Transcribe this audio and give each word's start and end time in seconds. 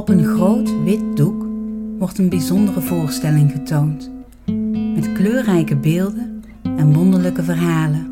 Op 0.00 0.08
een 0.08 0.24
groot 0.24 0.82
wit 0.84 1.16
doek 1.16 1.44
wordt 1.98 2.18
een 2.18 2.28
bijzondere 2.28 2.80
voorstelling 2.80 3.52
getoond. 3.52 4.10
Met 4.94 5.12
kleurrijke 5.12 5.76
beelden 5.76 6.44
en 6.62 6.92
wonderlijke 6.92 7.42
verhalen. 7.42 8.06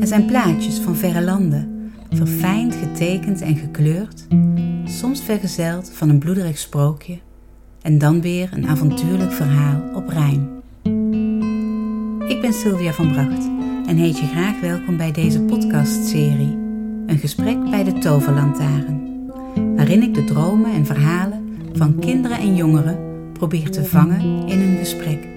Er 0.00 0.06
zijn 0.06 0.26
plaatjes 0.26 0.78
van 0.78 0.96
verre 0.96 1.22
landen, 1.22 1.92
verfijnd 2.10 2.74
getekend 2.74 3.40
en 3.40 3.56
gekleurd, 3.56 4.26
soms 4.84 5.22
vergezeld 5.22 5.90
van 5.90 6.08
een 6.08 6.18
bloederig 6.18 6.58
sprookje 6.58 7.18
en 7.82 7.98
dan 7.98 8.20
weer 8.20 8.50
een 8.52 8.66
avontuurlijk 8.66 9.32
verhaal 9.32 9.80
op 9.94 10.08
rijm. 10.08 10.48
Ik 12.28 12.40
ben 12.40 12.52
Sylvia 12.52 12.92
van 12.92 13.12
Bracht 13.12 13.50
en 13.86 13.96
heet 13.96 14.18
je 14.18 14.26
graag 14.26 14.60
welkom 14.60 14.96
bij 14.96 15.12
deze 15.12 15.40
podcastserie, 15.40 16.58
een 17.06 17.18
gesprek 17.18 17.70
bij 17.70 17.84
de 17.84 17.92
Toverlantaarn, 17.92 19.09
waarin 19.90 20.08
ik 20.08 20.14
de 20.14 20.24
dromen 20.24 20.72
en 20.72 20.86
verhalen 20.86 21.58
van 21.72 21.98
kinderen 21.98 22.38
en 22.38 22.54
jongeren 22.54 22.98
probeer 23.32 23.70
te 23.70 23.84
vangen 23.84 24.20
in 24.46 24.60
een 24.60 24.76
gesprek. 24.78 25.28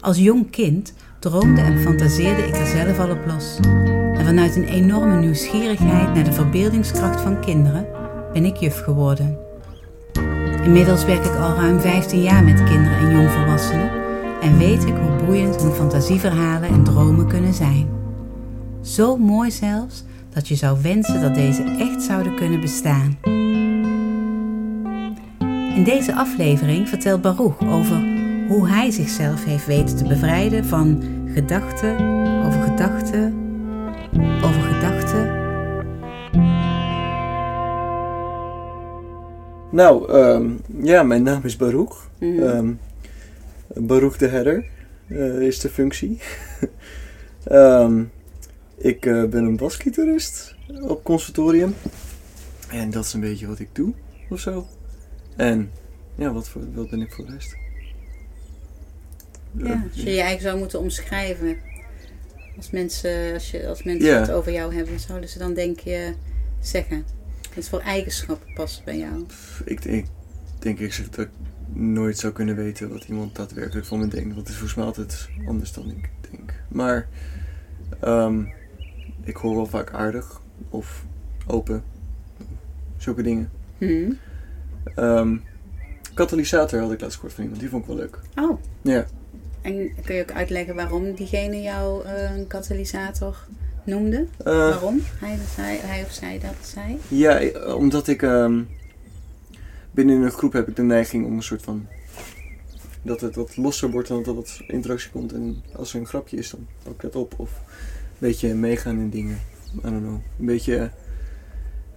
Als 0.00 0.18
jong 0.18 0.50
kind 0.50 0.94
droomde 1.18 1.60
en 1.60 1.80
fantaseerde 1.80 2.42
ik 2.42 2.56
er 2.56 2.66
zelf 2.66 2.98
al 2.98 3.10
op 3.10 3.26
los. 3.26 3.58
En 4.12 4.24
vanuit 4.24 4.56
een 4.56 4.68
enorme 4.68 5.20
nieuwsgierigheid 5.20 6.14
naar 6.14 6.24
de 6.24 6.32
verbeeldingskracht 6.32 7.20
van 7.20 7.40
kinderen 7.40 7.86
ben 8.32 8.44
ik 8.44 8.56
juf 8.56 8.80
geworden. 8.80 9.38
Inmiddels 10.62 11.04
werk 11.04 11.24
ik 11.24 11.36
al 11.36 11.54
ruim 11.54 11.80
15 11.80 12.22
jaar 12.22 12.44
met 12.44 12.64
kinderen 12.64 12.98
en 12.98 13.10
jongvolwassenen 13.10 13.90
en 14.40 14.58
weet 14.58 14.84
ik 14.84 14.94
hoe 14.94 15.24
boeiend 15.26 15.62
hun 15.62 15.72
fantasieverhalen 15.72 16.68
en 16.68 16.84
dromen 16.84 17.26
kunnen 17.26 17.54
zijn. 17.54 17.88
Zo 18.80 19.16
mooi 19.16 19.50
zelfs 19.50 20.04
dat 20.34 20.48
je 20.48 20.54
zou 20.54 20.82
wensen 20.82 21.20
dat 21.20 21.34
deze 21.34 21.62
echt 21.62 22.02
zouden 22.02 22.36
kunnen 22.36 22.60
bestaan. 22.60 23.18
In 25.74 25.84
deze 25.84 26.14
aflevering 26.14 26.88
vertelt 26.88 27.22
Baruch 27.22 27.60
over 27.60 27.96
hoe 28.48 28.68
hij 28.68 28.90
zichzelf 28.90 29.44
heeft 29.44 29.66
weten 29.66 29.96
te 29.96 30.04
bevrijden 30.04 30.64
van 30.64 31.02
gedachten 31.34 31.94
over 32.46 32.62
gedachten 32.62 33.34
over 34.42 34.60
gedachten. 34.60 35.42
Nou, 39.70 40.12
ehm, 40.12 40.50
ja, 40.82 41.02
mijn 41.02 41.22
naam 41.22 41.40
is 41.44 41.56
Baruch. 41.56 42.08
Ehm, 42.18 42.72
Baruch 43.74 44.16
de 44.16 44.26
Herder 44.28 44.64
eh, 45.08 45.40
is 45.40 45.60
de 45.60 45.68
functie. 45.68 46.20
Ehm, 47.44 48.02
ik 48.76 49.06
eh, 49.06 49.24
ben 49.24 49.44
een 49.44 49.56
basgitarist 49.56 50.54
op 50.80 51.04
conservatorium. 51.04 51.74
En 52.68 52.90
dat 52.90 53.04
is 53.04 53.12
een 53.12 53.20
beetje 53.20 53.46
wat 53.46 53.58
ik 53.58 53.68
doe, 53.72 53.92
of 54.28 54.40
zo. 54.40 54.66
En 55.36 55.70
ja, 56.14 56.32
wat, 56.32 56.48
voor, 56.48 56.62
wat 56.74 56.90
ben 56.90 57.00
ik 57.00 57.12
voor 57.12 57.26
de 57.26 57.32
rest? 57.32 57.56
Ja, 59.56 59.84
als 59.92 60.02
je 60.02 60.10
je 60.10 60.20
eigen 60.20 60.42
zou 60.42 60.58
moeten 60.58 60.78
omschrijven. 60.78 61.56
Als 62.56 62.70
mensen, 62.70 63.32
als 63.32 63.50
je, 63.50 63.68
als 63.68 63.82
mensen 63.82 64.20
het 64.20 64.30
over 64.30 64.52
jou 64.52 64.74
hebben, 64.74 65.00
zouden 65.00 65.28
ze 65.28 65.38
dan 65.38 65.54
denk 65.54 65.80
je 65.80 66.14
zeggen. 66.60 67.04
Wat 67.54 67.68
voor 67.68 67.80
eigenschappen 67.80 68.54
passen 68.54 68.84
bij 68.84 68.98
jou? 68.98 69.26
ik, 69.64 69.84
ik 69.84 70.06
denk 70.58 70.78
ik 70.78 70.92
zeg 70.92 71.10
dat 71.10 71.24
ik 71.24 71.30
nooit 71.72 72.18
zou 72.18 72.32
kunnen 72.32 72.56
weten 72.56 72.88
wat 72.88 73.04
iemand 73.04 73.36
daadwerkelijk 73.36 73.86
van 73.86 73.98
me 73.98 74.08
denkt. 74.08 74.34
Want 74.34 74.38
het 74.38 74.48
is 74.48 74.54
volgens 74.54 74.74
mij 74.74 74.84
altijd 74.84 75.28
anders 75.46 75.72
dan 75.72 75.90
ik 75.90 76.10
denk. 76.30 76.54
Maar 76.68 77.08
ehm, 78.00 78.44
ik 79.24 79.36
hoor 79.36 79.54
wel 79.54 79.66
vaak 79.66 79.92
aardig 79.92 80.40
of 80.68 81.04
open. 81.46 81.82
Zulke 82.96 83.22
dingen. 83.22 83.50
Hm? 83.78 84.12
Ehm, 84.94 85.36
katalysator 86.14 86.80
had 86.80 86.92
ik 86.92 87.00
laatst 87.00 87.14
gehoord 87.16 87.34
van 87.34 87.42
iemand. 87.42 87.60
Die 87.60 87.70
vond 87.70 87.82
ik 87.82 87.88
wel 87.88 87.96
leuk. 87.98 88.18
Oh, 88.36 88.60
Ja. 88.82 89.06
en 89.62 89.90
kun 90.04 90.14
je 90.14 90.22
ook 90.22 90.32
uitleggen 90.32 90.74
waarom 90.74 91.14
diegene 91.14 91.62
jou 91.62 92.04
eh, 92.04 92.36
een 92.36 92.46
katalysator 92.46 93.36
noemde? 93.84 94.26
Eh, 94.44 94.44
waarom 94.54 95.00
hij, 95.18 95.38
hij, 95.56 95.76
hij 95.82 96.02
of 96.02 96.12
zij 96.12 96.38
dat 96.38 96.54
zei? 96.60 96.98
ja, 97.08 97.38
eh, 97.40 97.74
omdat 97.76 98.08
ik 98.08 98.22
ehm, 98.22 98.62
binnen 99.90 100.22
een 100.22 100.30
groep 100.30 100.52
heb 100.52 100.68
ik 100.68 100.76
de 100.76 100.82
neiging 100.82 101.26
om 101.26 101.36
een 101.36 101.42
soort 101.42 101.62
van... 101.62 101.86
Dat 103.02 103.20
het 103.20 103.34
wat 103.34 103.56
losser 103.56 103.90
wordt 103.90 104.10
en 104.10 104.16
dat 104.16 104.26
er 104.26 104.34
wat 104.34 104.60
interactie 104.66 105.10
komt. 105.10 105.32
En 105.32 105.62
als 105.76 105.94
er 105.94 106.00
een 106.00 106.06
grapje 106.06 106.36
is, 106.36 106.50
dan 106.50 106.66
pak 106.82 106.92
ik 106.92 107.00
dat 107.00 107.16
op. 107.16 107.34
Of 107.36 107.50
beetje 108.26 108.54
meegaan 108.54 108.98
in 108.98 109.10
dingen. 109.10 109.40
I 109.76 109.80
don't 109.80 110.02
know. 110.02 110.20
Een 110.38 110.46
beetje 110.46 110.76
eh, 110.76 110.88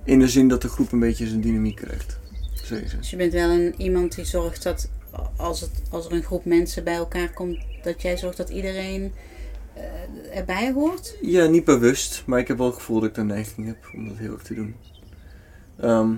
in 0.04 0.20
de 0.20 0.28
zin 0.28 0.48
dat 0.48 0.62
de 0.62 0.68
groep 0.68 0.92
een 0.92 1.00
beetje 1.00 1.28
zijn 1.28 1.42
dynamiek 1.42 1.76
krijgt. 1.76 2.20
Sowieso. 2.54 2.98
Dus 2.98 3.10
je 3.10 3.16
bent 3.16 3.34
wel 3.34 3.50
een, 3.50 3.74
iemand 3.78 4.16
die 4.16 4.26
zorgt 4.26 4.64
dat 4.64 4.90
als, 5.36 5.62
het, 5.62 5.82
als 5.90 6.06
er 6.06 6.12
een 6.12 6.24
groep 6.24 6.46
mensen 6.46 6.84
bij 6.84 6.96
elkaar 6.96 7.34
komt, 7.34 7.58
dat 7.84 8.02
jij 8.02 8.18
zorgt 8.18 8.38
dat 8.38 8.50
iedereen 8.50 9.12
eh, 9.74 10.38
erbij 10.38 10.72
hoort? 10.72 11.18
Ja, 11.22 11.46
niet 11.46 11.64
bewust, 11.64 12.24
maar 12.26 12.40
ik 12.40 12.48
heb 12.48 12.58
wel 12.58 12.68
het 12.68 12.76
gevoel 12.76 13.00
dat 13.00 13.10
ik 13.10 13.16
de 13.16 13.24
neiging 13.24 13.68
heb 13.68 13.78
om 13.94 14.08
dat 14.08 14.18
heel 14.18 14.34
erg 14.34 14.44
te 14.44 14.54
doen. 14.54 14.76
Ehm, 15.80 16.16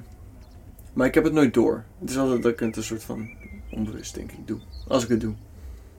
maar 0.93 1.07
ik 1.07 1.13
heb 1.13 1.23
het 1.23 1.33
nooit 1.33 1.53
door. 1.53 1.83
Het 1.99 2.09
is 2.09 2.17
altijd 2.17 2.43
dat 2.43 2.51
ik 2.51 2.59
het 2.59 2.77
een 2.77 2.83
soort 2.83 3.03
van 3.03 3.29
onbewust, 3.71 4.15
denk 4.15 4.31
ik, 4.31 4.47
doe. 4.47 4.59
Als 4.87 5.03
ik 5.03 5.09
het 5.09 5.21
doe. 5.21 5.33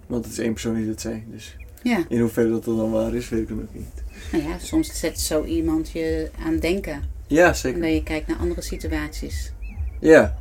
Want 0.06 0.24
het 0.24 0.32
is 0.32 0.40
één 0.40 0.52
persoon 0.52 0.74
die 0.74 0.86
dat 0.86 1.00
zei, 1.00 1.24
dus 1.30 1.56
Ja. 1.82 2.04
in 2.08 2.20
hoeverre 2.20 2.50
dat 2.50 2.64
dan 2.64 2.90
waar 2.90 3.14
is, 3.14 3.28
weet 3.28 3.50
ik 3.50 3.56
ook 3.56 3.74
niet. 3.74 4.02
Nou 4.32 4.44
ja, 4.44 4.58
soms 4.58 4.98
zet 4.98 5.20
zo 5.20 5.44
iemand 5.44 5.90
je 5.90 6.30
aan 6.44 6.58
denken. 6.58 7.02
Ja, 7.26 7.48
En 7.48 7.56
zeker. 7.56 7.80
dat 7.80 7.92
je 7.92 8.02
kijkt 8.02 8.26
naar 8.26 8.36
andere 8.36 8.62
situaties. 8.62 9.52
Ja. 10.00 10.36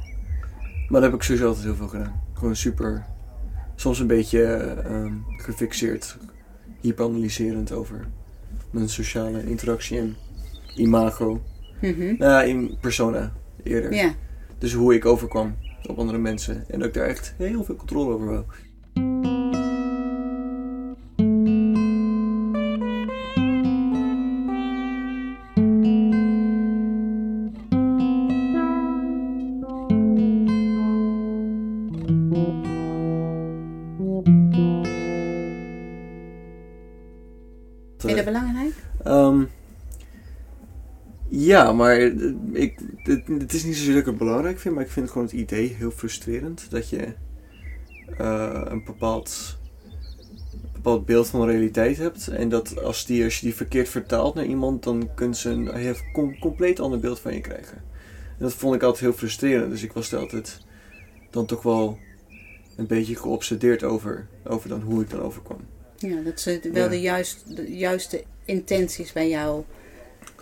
Maar 0.90 1.02
dat 1.02 1.12
heb 1.12 1.14
ik 1.20 1.24
sowieso 1.26 1.48
altijd 1.48 1.66
heel 1.66 1.76
veel 1.76 1.88
gedaan. 1.88 2.22
Gewoon 2.34 2.56
super, 2.56 3.06
soms 3.76 4.00
een 4.00 4.08
beetje 4.08 4.44
ehm, 4.86 5.14
gefixeerd, 5.38 6.18
hyperanalyserend 6.82 7.72
over 7.72 8.08
mijn 8.72 8.90
sociale 8.90 9.44
interactie 9.44 9.98
en 9.98 10.16
imago. 10.76 11.42
Mhm. 11.82 12.16
Nou, 12.18 12.48
in 12.48 12.78
persona 12.82 13.34
eerder. 13.64 13.94
Ja. 13.94 14.14
Dus 14.58 14.74
hoe 14.74 14.94
ik 14.96 15.06
overkwam 15.06 15.56
op 15.88 15.98
andere 16.00 16.18
mensen. 16.18 16.64
En 16.70 16.80
dat 16.80 16.88
ik 16.88 16.94
daar 16.94 17.08
echt 17.08 17.34
heel 17.38 17.64
veel 17.64 17.76
controle 17.76 18.14
over 18.14 18.26
wou. 18.28 18.44
Ja, 41.50 41.74
maar 41.74 41.98
eh, 41.98 42.12
ik, 42.52 42.80
het, 43.04 43.28
het 43.28 43.54
is 43.54 43.64
niet 43.64 43.76
zozeer 43.76 43.92
dat 43.92 44.02
ik 44.02 44.06
het 44.08 44.18
belangrijk 44.18 44.60
vind, 44.60 44.76
maar 44.76 44.84
ik 44.84 44.90
vind 44.92 45.10
gewoon 45.10 45.24
het 45.28 45.36
idee 45.36 45.68
heel 45.68 45.92
frustrerend. 45.92 46.66
Dat 46.70 46.90
je 46.90 47.14
eh, 48.18 48.62
een 48.66 48.84
bepaald, 48.86 49.58
een 50.52 50.70
bepaald 50.74 51.06
beeld 51.06 51.28
van 51.28 51.40
de 51.42 51.52
realiteit 51.52 51.98
hebt. 51.98 52.28
En 52.28 52.50
dat 52.50 52.84
als, 52.84 53.06
die, 53.06 53.24
als 53.24 53.40
je 53.40 53.46
die 53.46 53.56
verkeerd 53.56 53.90
vertaalt 53.90 54.36
naar 54.36 54.46
iemand, 54.46 54.84
dan 54.84 55.10
kunnen 55.16 55.38
ze 55.38 55.50
een 55.50 55.96
com- 56.14 56.40
compleet 56.40 56.80
ander 56.80 57.00
beeld 57.00 57.20
van 57.20 57.34
je 57.34 57.42
krijgen. 57.42 57.78
En 58.38 58.46
dat 58.46 58.54
vond 58.54 58.76
ik 58.76 58.84
altijd 58.84 59.04
heel 59.04 59.14
frustrerend. 59.14 59.72
Dus 59.72 59.84
ik 59.84 59.94
was 59.94 60.12
er 60.12 60.20
altijd 60.20 60.62
dan 61.30 61.46
toch 61.46 61.62
wel 61.62 61.98
een 62.76 62.88
beetje 62.88 63.16
geobsedeerd 63.16 63.84
over, 63.84 64.28
over 64.44 64.70
dan 64.70 64.82
hoe 64.82 65.02
ik 65.02 65.10
dan 65.10 65.22
overkwam. 65.22 65.60
Ja, 65.98 66.22
dat 66.22 66.40
ze 66.40 66.60
wel 66.74 66.84
Ja. 66.84 66.90
de, 66.90 67.02
juist, 67.02 67.56
de 67.56 67.76
juiste 67.78 68.24
intenties 68.46 69.14
bij 69.14 69.30
jou. 69.30 69.64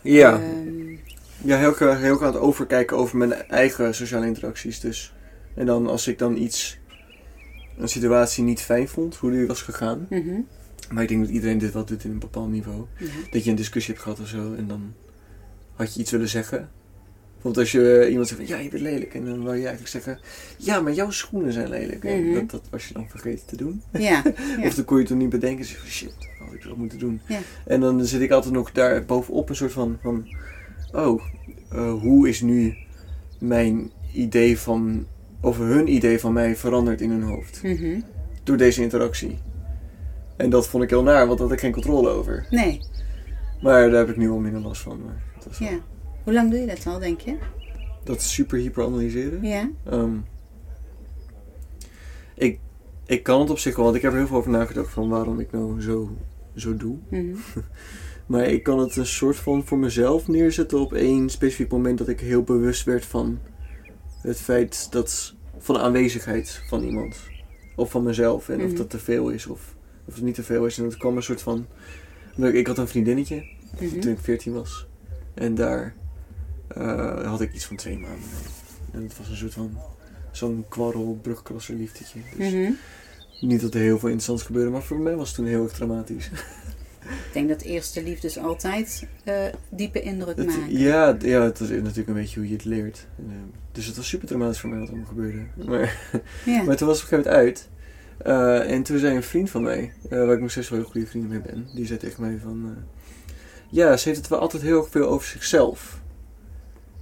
Ja. 0.03 0.33
ehm, 0.41 0.95
Ja, 1.43 1.57
heel, 1.57 1.75
heel 1.95 2.19
aan 2.21 2.25
het 2.33 2.41
overkijken 2.41 2.97
over 2.97 3.17
mijn 3.17 3.33
eigen 3.33 3.95
sociale 3.95 4.25
interacties. 4.25 4.79
Dus. 4.79 5.13
En 5.55 5.65
dan 5.65 5.87
als 5.87 6.07
ik 6.07 6.17
dan 6.17 6.37
iets, 6.37 6.77
een 7.77 7.89
situatie 7.89 8.43
niet 8.43 8.61
fijn 8.61 8.87
vond, 8.87 9.15
hoe 9.15 9.31
die 9.31 9.47
was 9.47 9.61
gegaan. 9.61 10.05
mhm. 10.09 10.39
Maar 10.91 11.03
ik 11.03 11.09
denk 11.09 11.21
dat 11.25 11.33
iedereen 11.33 11.57
dit 11.57 11.73
wel 11.73 11.85
doet 11.85 12.03
in 12.03 12.11
een 12.11 12.19
bepaald 12.19 12.49
niveau. 12.49 12.85
ja. 12.97 13.05
Dat 13.31 13.43
je 13.43 13.49
een 13.49 13.55
discussie 13.55 13.93
hebt 13.93 14.03
gehad 14.05 14.19
of 14.19 14.27
zo 14.27 14.53
en 14.53 14.67
dan 14.67 14.93
had 15.75 15.93
je 15.93 15.99
iets 15.99 16.11
willen 16.11 16.29
zeggen. 16.29 16.69
Bijvoorbeeld 17.53 17.83
als 17.83 17.99
je 17.99 18.05
eh, 18.05 18.09
iemand 18.11 18.27
zegt 18.27 18.39
van 18.39 18.49
ja, 18.57 18.63
je 18.63 18.69
bent 18.69 18.81
lelijk. 18.81 19.13
En 19.13 19.25
dan 19.25 19.43
wou 19.43 19.55
je 19.55 19.59
eigenlijk 19.67 19.87
zeggen, 19.89 20.19
ja, 20.57 20.79
maar 20.81 20.93
jouw 20.93 21.09
schoenen 21.09 21.53
zijn 21.53 21.69
lelijk. 21.69 22.03
Mhm. 22.03 22.33
dat, 22.33 22.49
dat 22.49 22.61
was 22.69 22.87
je 22.87 22.93
dan 22.93 23.09
vergeten 23.09 23.45
te 23.47 23.57
doen. 23.57 23.81
Ja. 23.91 23.99
Ja. 23.99 24.23
Of 24.67 24.75
dan 24.75 24.85
kon 24.85 24.95
je 24.95 25.01
het 25.03 25.11
toch 25.11 25.17
niet 25.21 25.29
bedenken. 25.29 25.57
Dus 25.57 25.75
van 25.77 25.87
shit, 25.89 26.15
had 26.39 26.53
ik 26.53 26.63
dat 26.63 26.77
moeten 26.77 26.99
doen. 26.99 27.21
Ja. 27.27 27.39
En 27.65 27.79
dan 27.79 28.05
zit 28.05 28.21
ik 28.21 28.31
altijd 28.31 28.53
nog 28.53 28.71
daar 28.71 29.05
bovenop 29.05 29.49
een 29.49 29.55
soort 29.55 29.71
van, 29.71 29.97
van 30.01 30.27
oh, 30.91 31.21
eh, 31.71 31.93
hoe 31.93 32.29
is 32.29 32.41
nu 32.41 32.75
mijn 33.39 33.91
idee 34.13 34.59
van, 34.59 35.05
of 35.41 35.57
hun 35.57 35.93
idee 35.93 36.19
van 36.19 36.33
mij 36.33 36.55
veranderd 36.55 37.01
in 37.01 37.09
hun 37.09 37.23
hoofd. 37.23 37.63
Mhm. 37.63 37.99
Door 38.43 38.57
deze 38.57 38.81
interactie. 38.81 39.37
En 40.37 40.49
dat 40.49 40.67
vond 40.67 40.83
ik 40.83 40.89
heel 40.89 41.03
naar, 41.03 41.25
want 41.27 41.37
daar 41.39 41.47
had 41.47 41.55
ik 41.55 41.61
geen 41.63 41.71
controle 41.71 42.09
over. 42.09 42.45
Nee. 42.49 42.79
Maar 43.61 43.89
daar 43.89 43.99
heb 43.99 44.09
ik 44.09 44.17
nu 44.17 44.27
wel 44.27 44.39
minder 44.39 44.61
last 44.61 44.81
van. 44.81 45.01
Maar 45.05 45.23
dat 45.43 45.51
is 45.51 45.59
wel- 45.59 45.69
Ja. 45.69 45.77
Hoe 46.27 46.35
lang 46.35 46.51
doe 46.51 46.59
je 46.59 46.65
dat 46.65 46.85
al, 46.87 46.99
denk 46.99 47.21
je? 47.21 47.37
dat 48.03 48.21
super 48.21 48.57
hyper 48.59 48.83
analyseren. 48.85 49.43
Ja. 49.43 49.69
Ehm, 49.85 50.17
ik, 52.35 52.59
ik 53.05 53.23
kan 53.23 53.39
het 53.39 53.49
op 53.49 53.59
zich 53.59 53.75
wel, 53.75 53.85
want 53.85 53.97
ik 53.97 54.01
heb 54.01 54.11
er 54.11 54.17
heel 54.17 54.27
veel 54.27 54.37
over 54.37 54.51
nagedacht 54.51 54.89
van 54.89 55.09
waarom 55.09 55.39
ik 55.39 55.51
nou 55.51 55.81
zo, 55.81 56.17
zo 56.55 56.77
doe. 56.77 56.95
Mhm. 57.09 57.35
Maar 58.25 58.45
ik 58.45 58.63
kan 58.63 58.79
het 58.79 58.95
een 58.95 59.05
soort 59.05 59.35
van 59.35 59.65
voor 59.65 59.77
mezelf 59.77 60.27
neerzetten 60.27 60.79
op 60.79 60.93
één 60.93 61.29
specifiek 61.29 61.71
moment 61.71 61.97
dat 61.97 62.07
ik 62.07 62.19
heel 62.19 62.43
bewust 62.43 62.83
werd 62.83 63.05
van 63.05 63.39
het 64.21 64.37
feit 64.37 64.91
dat 64.91 65.33
van 65.57 65.75
de 65.75 65.81
aanwezigheid 65.81 66.61
van 66.67 66.83
iemand. 66.83 67.19
Of 67.75 67.91
van 67.91 68.03
mezelf. 68.03 68.49
En 68.49 68.61
of 68.61 68.67
Mhm. 68.67 68.75
dat 68.75 68.89
te 68.89 68.99
veel 68.99 69.29
is 69.29 69.47
of, 69.47 69.75
of 70.05 70.15
het 70.15 70.23
niet 70.23 70.35
te 70.35 70.43
veel 70.43 70.65
is. 70.65 70.77
En 70.77 70.83
het 70.83 70.97
kwam 70.97 71.15
een 71.15 71.23
soort 71.23 71.41
van. 71.41 71.65
ik 72.35 72.67
had 72.67 72.77
een 72.77 72.87
vriendinnetje 72.87 73.43
Mhm. 73.79 73.99
toen 73.99 74.11
ik 74.11 74.19
14 74.19 74.53
was. 74.53 74.87
En 75.33 75.55
daar 75.55 75.95
eh, 76.67 77.27
had 77.29 77.41
ik 77.41 77.53
iets 77.53 77.65
van 77.65 77.75
twee 77.75 77.97
maanden. 77.97 78.29
En 78.91 79.03
het 79.03 79.17
was 79.17 79.29
een 79.29 79.35
soort 79.37 79.53
van 79.53 79.77
zo'n 80.31 80.65
kwarrel, 80.69 81.19
brugklasser 81.21 81.75
liefdetje. 81.75 82.19
Dus 82.37 82.51
Mhm. 82.51 82.71
niet 83.41 83.61
dat 83.61 83.73
er 83.73 83.79
heel 83.79 83.99
veel 83.99 84.07
interessants 84.09 84.43
gebeurde, 84.43 84.69
maar 84.71 84.83
voor 84.83 84.99
mij 84.99 85.15
was 85.15 85.27
het 85.27 85.35
toen 85.37 85.45
heel 85.45 85.63
erg 85.63 85.73
dramatisch. 85.73 86.29
Ik 87.07 87.33
denk 87.33 87.49
dat 87.49 87.61
eerste 87.61 88.03
liefdes 88.03 88.37
altijd 88.37 89.07
eh, 89.23 89.45
diepe 89.69 90.01
indruk 90.01 90.37
maken. 90.37 90.77
ja, 90.77 91.17
ja, 91.19 91.41
het 91.41 91.59
is 91.59 91.69
natuurlijk 91.69 92.07
een 92.07 92.13
beetje 92.13 92.39
hoe 92.39 92.47
je 92.49 92.55
het 92.55 92.65
leert. 92.65 93.07
En, 93.17 93.25
eh, 93.29 93.35
dus 93.71 93.85
het 93.85 93.95
was 93.95 94.07
super 94.07 94.27
dramatisch 94.27 94.59
voor 94.59 94.69
mij 94.69 94.79
wat 94.79 94.87
er 94.87 94.93
allemaal 94.93 95.13
gebeurde. 95.13 95.39
Maar, 95.65 95.99
Ja. 96.45 96.63
maar 96.65 96.75
toen 96.75 96.87
was 96.87 97.01
het 97.01 97.11
op 97.11 97.17
een 97.17 97.23
gegeven 97.23 97.23
moment 97.23 97.27
uit. 97.27 97.69
Eh, 98.17 98.71
en 98.75 98.83
toen 98.83 98.97
zei 98.99 99.15
een 99.15 99.23
vriend 99.23 99.49
van 99.49 99.61
mij, 99.63 99.93
waar 100.09 100.33
ik 100.33 100.39
nog 100.41 100.51
steeds 100.51 100.69
wel 100.69 100.79
heel 100.79 100.87
goede 100.89 101.07
vrienden 101.07 101.29
mee 101.29 101.39
ben, 101.41 101.67
die 101.75 101.85
zei 101.85 101.99
tegen 101.99 102.21
mij 102.21 102.37
van... 102.41 102.75
ja, 103.69 103.97
ze 103.97 104.07
heeft 104.07 104.19
het 104.19 104.29
wel 104.29 104.39
altijd 104.39 104.63
heel 104.63 104.83
veel 104.83 105.07
over 105.07 105.27
zichzelf. 105.27 106.01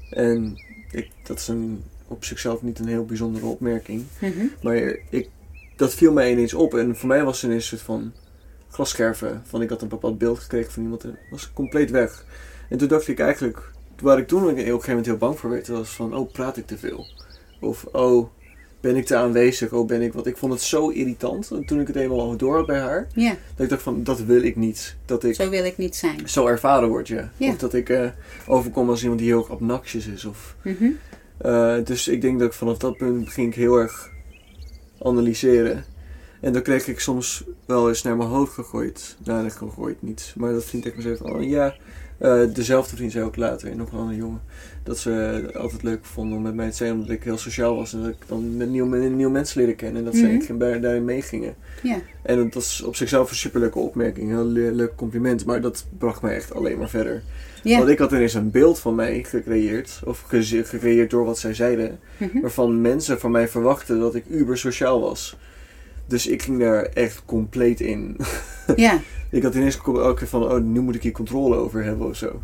En 0.10 0.64
ik, 0.92 1.10
dat 1.24 1.40
is 1.40 1.48
een, 1.48 1.84
op 2.08 2.26
zichzelf 2.26 2.62
niet 2.62 2.80
een 2.80 2.88
heel 2.88 3.06
bijzondere 3.06 3.46
opmerking. 3.46 4.04
Mhm. 4.20 4.46
Maar 4.62 4.76
ik, 5.10 5.30
dat 5.76 5.94
viel 5.94 6.12
mij 6.12 6.32
ineens 6.32 6.54
op. 6.54 6.74
En 6.74 6.96
voor 6.96 7.08
mij 7.08 7.24
was 7.24 7.42
het 7.42 7.52
een 7.52 7.62
soort 7.62 7.82
van 7.82 8.14
glasscherven. 8.70 9.42
Van 9.46 9.62
ik 9.62 9.70
had 9.70 9.82
een 9.82 9.88
bepaald 9.88 10.18
beeld 10.18 10.40
gekregen 10.40 10.72
van 10.72 10.84
iemand 10.84 11.04
en 11.04 11.18
was 11.30 11.54
compleet 11.54 11.92
weg. 11.92 12.26
En 12.70 12.78
toen 12.78 12.88
dacht 12.88 13.08
ik 13.08 13.20
eigenlijk, 13.20 13.72
waar 14.02 14.18
ik 14.18 14.28
toen 14.28 14.44
op 14.44 14.50
een 14.50 14.58
gegeven 14.58 14.88
moment 14.88 15.06
heel 15.06 15.18
bang 15.18 15.40
voor 15.40 15.50
werd, 15.50 15.68
was 15.68 15.90
van, 15.90 16.16
oh, 16.16 16.32
praat 16.32 16.58
ik 16.58 16.68
te 16.68 16.78
veel? 16.78 17.06
Of, 17.60 17.86
oh, 17.92 18.30
ben 18.86 18.96
ik 18.96 19.06
te 19.06 19.16
aanwezig? 19.16 19.72
Oh, 19.74 19.88
ben 19.88 20.02
ik 20.02 20.14
wat? 20.14 20.28
Ik 20.28 20.38
vond 20.38 20.54
het 20.54 20.62
zo 20.62 20.90
irritant 20.90 21.52
en 21.52 21.66
toen 21.66 21.80
ik 21.80 21.88
het 21.88 21.96
eenmaal 21.96 22.22
al 22.22 22.36
door 22.38 22.56
had 22.56 22.66
bij 22.66 22.80
haar. 22.80 23.08
Ja, 23.14 23.30
Dat 23.56 23.64
ik 23.64 23.70
dacht 23.70 23.82
van, 23.82 24.04
dat 24.04 24.20
wil 24.24 24.42
ik 24.44 24.56
niet. 24.56 24.96
Dat 25.06 25.24
ik 25.24 25.36
zo 25.36 25.50
wil 25.50 25.66
ik 25.66 25.78
niet 25.78 25.96
zijn. 25.96 26.30
zo 26.30 26.48
ervaren 26.48 26.90
word, 26.90 27.08
ja. 27.08 27.32
Ja. 27.38 27.50
Of 27.50 27.58
dat 27.58 27.74
ik 27.74 27.90
eh, 27.90 28.10
overkom 28.48 28.90
als 28.90 29.02
iemand 29.02 29.20
die 29.20 29.30
heel 29.30 29.48
obnoxious 29.50 30.08
is. 30.08 30.26
Of, 30.26 30.56
Mhm. 30.64 30.86
eh, 31.38 31.76
dus 31.84 32.08
ik 32.08 32.22
denk 32.22 32.40
dat 32.40 32.48
ik 32.48 32.54
vanaf 32.54 32.78
dat 32.78 32.98
punt 32.98 33.30
ging 33.30 33.48
ik 33.48 33.56
heel 33.56 33.76
erg 33.78 34.10
analyseren. 35.02 35.86
En 36.42 36.54
dan 36.54 36.62
kreeg 36.62 36.88
ik 36.88 37.00
soms 37.00 37.44
wel 37.66 37.88
eens 37.90 38.02
naar 38.02 38.16
mijn 38.18 38.30
hoofd 38.30 38.54
gegooid. 38.54 39.16
Nou, 39.24 39.44
dat 39.44 39.54
gegooid 39.54 40.02
niet. 40.02 40.34
Maar 40.38 40.52
dat 40.54 40.64
vriend 40.66 40.84
tegen 40.84 40.98
me 40.98 41.04
zei 41.04 41.18
van, 41.18 41.34
oh, 41.34 41.44
ja, 41.44 41.76
eh, 42.18 42.42
dezelfde 42.54 42.96
vriend 42.96 43.12
zei 43.12 43.24
ook 43.26 43.36
later, 43.36 43.72
en 43.72 43.78
nog 43.78 43.92
een 43.92 44.00
andere 44.00 44.18
jongen, 44.18 44.42
dat 44.84 44.98
ze 44.98 45.10
het 45.10 45.58
altijd 45.58 45.84
leuk 45.84 46.06
vonden 46.06 46.38
om 46.38 46.44
met 46.44 46.56
mij 46.56 46.70
te 46.70 46.76
zijn, 46.76 46.92
omdat 46.94 47.10
ik 47.10 47.24
heel 47.24 47.38
sociaal 47.38 47.76
was 47.76 47.94
en 47.94 48.00
dat 48.02 48.10
ik 48.10 48.18
dan 48.28 48.58
met 48.58 48.70
nieuwe, 48.70 48.98
nieuwe 48.98 49.32
mensen 49.32 49.58
leerde 49.58 49.76
kennen 49.76 49.98
en 49.98 50.04
dat 50.06 50.14
ze 50.16 50.22
Mhm. 50.22 50.30
eigenlijk 50.30 50.60
bij- 50.60 50.80
daarin 50.80 51.06
meegingen. 51.06 51.56
Ja. 51.84 51.98
En 52.22 52.50
dat 52.50 52.62
is 52.62 52.82
op 52.84 52.96
zichzelf 52.96 53.30
een 53.30 53.36
superleuke 53.36 53.80
opmerking, 53.80 54.30
een 54.30 54.36
heel 54.36 54.46
le- 54.46 54.72
leuk 54.72 54.96
compliment, 54.96 55.46
maar 55.46 55.62
dat 55.62 55.86
bracht 55.98 56.22
mij 56.22 56.36
echt 56.36 56.54
alleen 56.54 56.78
maar 56.78 56.90
verder. 56.90 57.24
Want 57.64 57.88
ik 57.90 57.98
had 58.00 58.12
ineens 58.12 58.34
een 58.34 58.52
beeld 58.52 58.80
van 58.80 58.96
mij 58.96 59.24
gecreëerd, 59.24 60.02
of 60.06 60.24
gecreëerd 60.28 61.10
door 61.10 61.26
wat 61.26 61.40
zij 61.40 61.54
zeiden, 61.54 62.00
Mhm. 62.18 62.40
waarvan 62.42 62.82
mensen 62.82 63.20
van 63.20 63.32
mij 63.32 63.48
verwachten 63.48 64.00
dat 64.00 64.16
ik 64.16 64.24
uber 64.30 64.58
sociaal 64.58 65.00
was. 65.02 65.38
Dus 66.08 66.28
ik 66.28 66.42
ging 66.42 66.60
daar 66.60 66.84
echt 66.84 67.22
compleet 67.26 67.82
in. 67.82 68.18
ja. 68.76 69.00
ik 69.36 69.44
had 69.44 69.56
ineens 69.56 69.78
elke 69.78 70.14
keer 70.14 70.28
van, 70.28 70.44
oh, 70.44 70.62
nu 70.62 70.80
moet 70.82 70.96
ik 70.96 71.04
hier 71.04 71.12
controle 71.12 71.56
over 71.56 71.84
hebben 71.84 72.08
of 72.08 72.16
zo. 72.16 72.42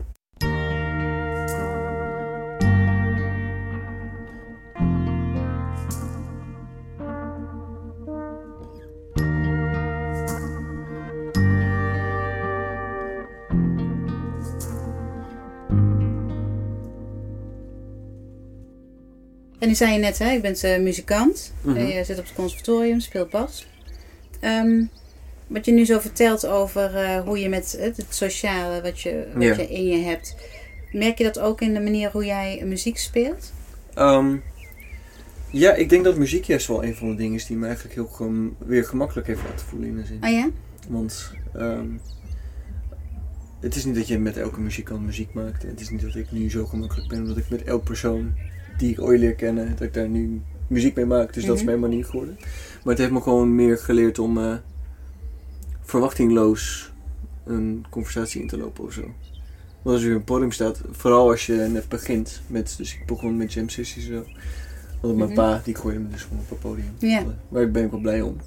En 19.60 19.68
nu 19.68 19.76
zei 19.76 19.94
je 19.94 20.00
net, 20.00 20.20
hè, 20.20 20.32
je 20.32 20.40
bent 20.40 20.64
eh, 20.64 20.80
muzikant. 20.80 21.54
Eh, 21.66 21.96
Je 21.96 22.04
zit 22.04 22.18
op 22.20 22.24
het 22.24 22.34
conservatorium, 22.34 23.00
speelt 23.00 23.30
bas. 23.30 23.68
Ehm, 24.40 24.84
wat 25.52 25.66
je 25.66 25.72
nu 25.72 25.86
zo 25.86 26.00
vertelt 26.00 26.48
over 26.48 26.96
eh, 26.96 27.20
hoe 27.22 27.40
je 27.40 27.50
met 27.50 27.76
het, 27.80 27.98
het 27.98 28.06
sociale 28.16 28.82
wat, 28.82 29.02
je, 29.02 29.28
wat 29.34 29.44
Ja. 29.44 29.54
je 29.56 29.68
in 29.70 29.86
je 29.86 29.98
hebt. 30.04 30.36
Merk 30.92 31.18
je 31.18 31.24
dat 31.24 31.40
ook 31.40 31.62
in 31.62 31.74
de 31.74 31.80
manier 31.80 32.12
hoe 32.12 32.26
jij 32.26 32.62
muziek 32.66 32.98
speelt? 32.98 33.52
Ehm, 33.94 34.36
ja, 35.52 35.74
ik 35.74 35.90
denk 35.90 36.04
dat 36.04 36.18
muziek 36.18 36.44
juist 36.44 36.68
wel 36.68 36.84
een 36.84 36.96
van 36.96 37.10
de 37.10 37.16
dingen 37.16 37.34
is 37.36 37.46
die 37.46 37.58
me 37.58 37.66
eigenlijk 37.66 37.96
heel 37.96 38.08
gem- 38.08 38.56
weer 38.58 38.84
gemakkelijk 38.86 39.28
heeft 39.28 39.42
laten 39.50 39.66
voelen 39.66 39.90
in 39.90 39.98
een 39.98 40.06
zin. 40.06 40.18
Ah 40.22 40.32
ja? 40.32 40.50
Want 40.90 41.32
ehm, 41.54 41.86
het 43.60 43.76
is 43.76 43.86
niet 43.86 43.96
dat 43.96 44.08
je 44.08 44.20
met 44.20 44.38
elke 44.38 44.60
muzikant 44.60 45.06
muziek 45.06 45.34
maakt. 45.34 45.64
Het 45.64 45.80
is 45.82 45.90
niet 45.90 46.02
dat 46.02 46.16
ik 46.16 46.32
nu 46.32 46.50
zo 46.50 46.66
gemakkelijk 46.66 47.08
ben, 47.10 47.20
omdat 47.20 47.38
ik 47.38 47.50
met 47.50 47.64
elk 47.64 47.84
persoon 47.84 48.34
die 48.78 48.92
ik 48.92 49.02
ooit 49.02 49.20
leer 49.20 49.36
kennen, 49.36 49.70
dat 49.70 49.82
ik 49.82 49.94
daar 49.94 50.08
nu 50.10 50.42
muziek 50.68 50.96
mee 50.96 51.06
maak. 51.06 51.34
Dus 51.34 51.46
dat 51.46 51.56
is 51.56 51.62
Mhm. 51.62 51.70
mijn 51.70 51.80
manier 51.82 52.06
geworden. 52.06 52.36
Maar 52.40 52.94
het 52.94 52.98
heeft 52.98 53.12
me 53.12 53.22
gewoon 53.22 53.56
meer 53.56 53.78
geleerd 53.78 54.20
om 54.20 54.38
eh, 54.38 54.54
verwachtingloos 55.92 56.92
een 57.46 57.86
conversatie 57.90 58.42
in 58.42 58.48
te 58.48 58.58
lopen 58.58 58.84
of 58.84 58.94
zo. 58.94 59.02
Want 59.82 59.96
als 59.96 60.02
je 60.06 60.10
op 60.12 60.16
een 60.16 60.24
podium 60.24 60.52
staat, 60.52 60.82
vooral 60.92 61.30
als 61.30 61.46
je 61.46 61.54
net 61.54 61.90
begint 61.90 62.42
met, 62.48 62.74
dus 62.78 62.94
ik 62.94 63.06
begon 63.06 63.38
met 63.38 63.54
jam 63.54 63.70
sessies 63.70 64.10
en 64.10 64.14
zo. 64.16 64.26
Want 65.02 65.16
mijn 65.18 65.30
Mhm. 65.30 65.38
pa, 65.40 65.62
die 65.64 65.76
gooide 65.76 66.00
me 66.00 66.10
dus 66.10 66.22
gewoon 66.24 66.40
op 66.40 66.50
het 66.50 66.60
podium. 66.60 66.94
Ja. 67.00 67.24
Waar 67.50 67.62
ik 67.64 67.72
ben 67.72 67.84
ik 67.86 67.92
wel 67.92 68.00
blij 68.00 68.22
om. 68.22 68.38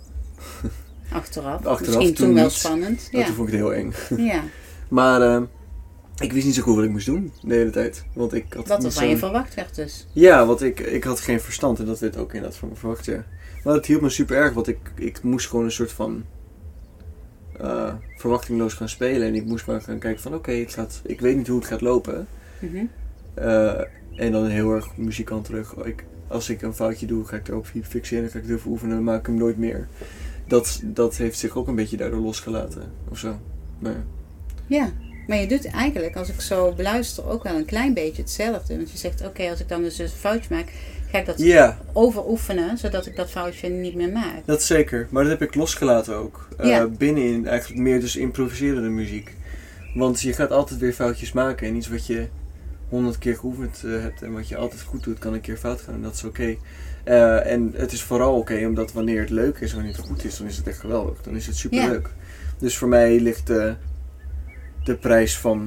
Achteraf. 1.12 1.64
Achteraf, 1.66 1.80
Misschien 1.80 2.14
toen 2.14 2.26
toen 2.26 2.34
wel 2.34 2.44
niet. 2.44 2.52
spannend. 2.52 3.08
Ja. 3.10 3.24
Toen 3.24 3.34
vond 3.34 3.48
ik 3.48 3.54
het 3.54 3.62
heel 3.62 3.74
eng. 3.74 3.92
ja. 4.16 4.42
Maar 4.88 5.22
eh, 5.22 5.42
ik 6.18 6.32
wist 6.32 6.46
niet 6.46 6.54
zo 6.54 6.62
goed 6.62 6.74
wat 6.74 6.84
ik 6.84 6.90
moest 6.90 7.06
doen 7.06 7.32
de 7.42 7.54
hele 7.54 7.70
tijd. 7.70 8.04
Want 8.12 8.32
ik 8.34 8.44
had 8.52 8.68
Wat 8.68 8.78
er 8.78 8.84
niet 8.84 8.92
van 8.94 9.08
je 9.08 9.16
verwacht 9.16 9.54
werd 9.54 9.74
dus. 9.74 10.06
Ja, 10.12 10.46
want 10.46 10.62
ik, 10.62 10.80
ik 10.80 11.04
had 11.04 11.20
geen 11.20 11.40
verstand 11.40 11.78
en 11.78 11.84
dat 11.86 11.98
werd 11.98 12.16
ook 12.16 12.32
inderdaad 12.34 12.58
van 12.58 12.68
me 12.68 12.74
verwacht, 12.74 13.04
ja. 13.04 13.24
Maar 13.64 13.74
het 13.74 13.86
hielp 13.86 14.00
me 14.00 14.08
super 14.08 14.36
erg, 14.36 14.52
want 14.52 14.68
ik, 14.68 14.78
ik 14.94 15.22
moest 15.22 15.48
gewoon 15.48 15.64
een 15.64 15.72
soort 15.72 15.92
van 15.92 16.24
eh, 17.60 17.94
verwachtingloos 18.16 18.74
gaan 18.74 18.88
spelen. 18.88 19.28
En 19.28 19.34
ik 19.34 19.44
moest 19.44 19.66
maar 19.66 19.80
gaan 19.80 19.98
kijken 19.98 20.22
van 20.22 20.34
oké, 20.34 20.52
het 20.52 20.72
gaat 20.72 21.00
ik 21.04 21.20
weet 21.20 21.36
niet 21.36 21.48
hoe 21.48 21.58
het 21.58 21.68
gaat 21.68 21.80
lopen. 21.80 22.26
Mhm. 22.58 22.84
Eh, 23.34 23.80
en 24.16 24.32
dan 24.32 24.46
heel 24.46 24.74
erg 24.74 24.96
muzikant 24.96 25.44
terug. 25.44 25.74
Ik, 25.74 26.04
als 26.28 26.48
ik 26.48 26.62
een 26.62 26.74
foutje 26.74 27.06
doe, 27.06 27.24
ga 27.24 27.36
ik 27.36 27.48
erop 27.48 27.66
fixeren, 27.82 28.30
ga 28.30 28.38
ik 28.38 28.48
erop 28.48 28.64
oefenen, 28.64 28.94
dan 28.94 29.04
maak 29.04 29.20
ik 29.20 29.26
hem 29.26 29.36
nooit 29.36 29.58
meer. 29.58 29.88
Dat, 30.46 30.80
dat 30.84 31.16
heeft 31.16 31.38
zich 31.38 31.56
ook 31.56 31.68
een 31.68 31.74
beetje 31.74 31.96
daardoor 31.96 32.20
losgelaten, 32.20 32.92
of 33.08 33.18
zo. 33.18 33.38
Maar 33.78 33.92
ja. 33.92 34.04
Ja. 34.66 34.92
Maar 35.26 35.38
je 35.38 35.46
doet 35.46 35.66
eigenlijk, 35.66 36.16
als 36.16 36.28
ik 36.28 36.40
zo 36.40 36.72
beluister, 36.72 37.26
ook 37.26 37.42
wel 37.42 37.56
een 37.56 37.64
klein 37.64 37.94
beetje 37.94 38.22
hetzelfde. 38.22 38.76
Want 38.76 38.90
je 38.90 38.98
zegt, 38.98 39.26
oké, 39.26 39.50
als 39.50 39.60
ik 39.60 39.68
dan 39.68 39.82
dus 39.82 39.98
een 39.98 40.08
foutje 40.08 40.54
maak, 40.54 40.72
ga 41.14 41.32
ik 41.32 41.62
dat 41.62 41.74
overoefenen, 41.92 42.78
zodat 42.78 43.06
ik 43.06 43.16
dat 43.16 43.30
foutje 43.30 43.68
niet 43.68 43.94
meer 43.94 44.12
maak. 44.12 44.40
Dat 44.44 44.62
zeker, 44.62 45.06
maar 45.10 45.22
dat 45.22 45.32
heb 45.32 45.48
ik 45.48 45.54
losgelaten 45.54 46.16
ook. 46.16 46.48
Eh, 46.58 46.68
Ja. 46.68 46.86
Binnenin 46.86 47.46
eigenlijk 47.46 47.82
meer 47.82 48.00
dus 48.00 48.16
improviserende 48.16 48.88
muziek. 48.88 49.34
Want 49.94 50.20
je 50.20 50.32
gaat 50.32 50.50
altijd 50.50 50.80
weer 50.80 50.92
foutjes 50.92 51.32
maken 51.32 51.68
en 51.68 51.76
iets 51.76 51.88
wat 51.88 52.06
je 52.06 52.28
honderd 52.88 53.18
keer 53.18 53.36
geoefend 53.36 53.82
eh, 53.84 54.00
hebt 54.00 54.22
en 54.22 54.32
wat 54.32 54.48
je 54.48 54.56
altijd 54.56 54.80
goed 54.82 55.04
doet, 55.04 55.18
kan 55.18 55.32
een 55.32 55.40
keer 55.40 55.56
fout 55.56 55.80
gaan 55.80 55.94
en 55.94 56.02
dat 56.02 56.14
is 56.14 56.24
oké. 56.24 56.56
Eh, 57.04 57.52
en 57.52 57.72
het 57.76 57.92
is 57.92 58.02
vooral 58.02 58.36
oké 58.36 58.66
omdat 58.66 58.92
wanneer 58.92 59.20
het 59.20 59.30
leuk 59.30 59.58
is, 59.58 59.72
wanneer 59.72 59.92
het 59.96 60.06
goed 60.06 60.24
is, 60.24 60.36
dan 60.36 60.46
is 60.46 60.56
het 60.56 60.66
echt 60.66 60.78
geweldig. 60.78 61.22
Dan 61.22 61.36
is 61.36 61.46
het 61.46 61.56
super 61.56 61.88
leuk. 61.88 62.10
Dus 62.58 62.76
voor 62.76 62.88
mij 62.88 63.20
ligt 63.20 63.46
de, 63.46 63.74
de 64.84 64.94
prijs 64.94 65.38
van, 65.38 65.58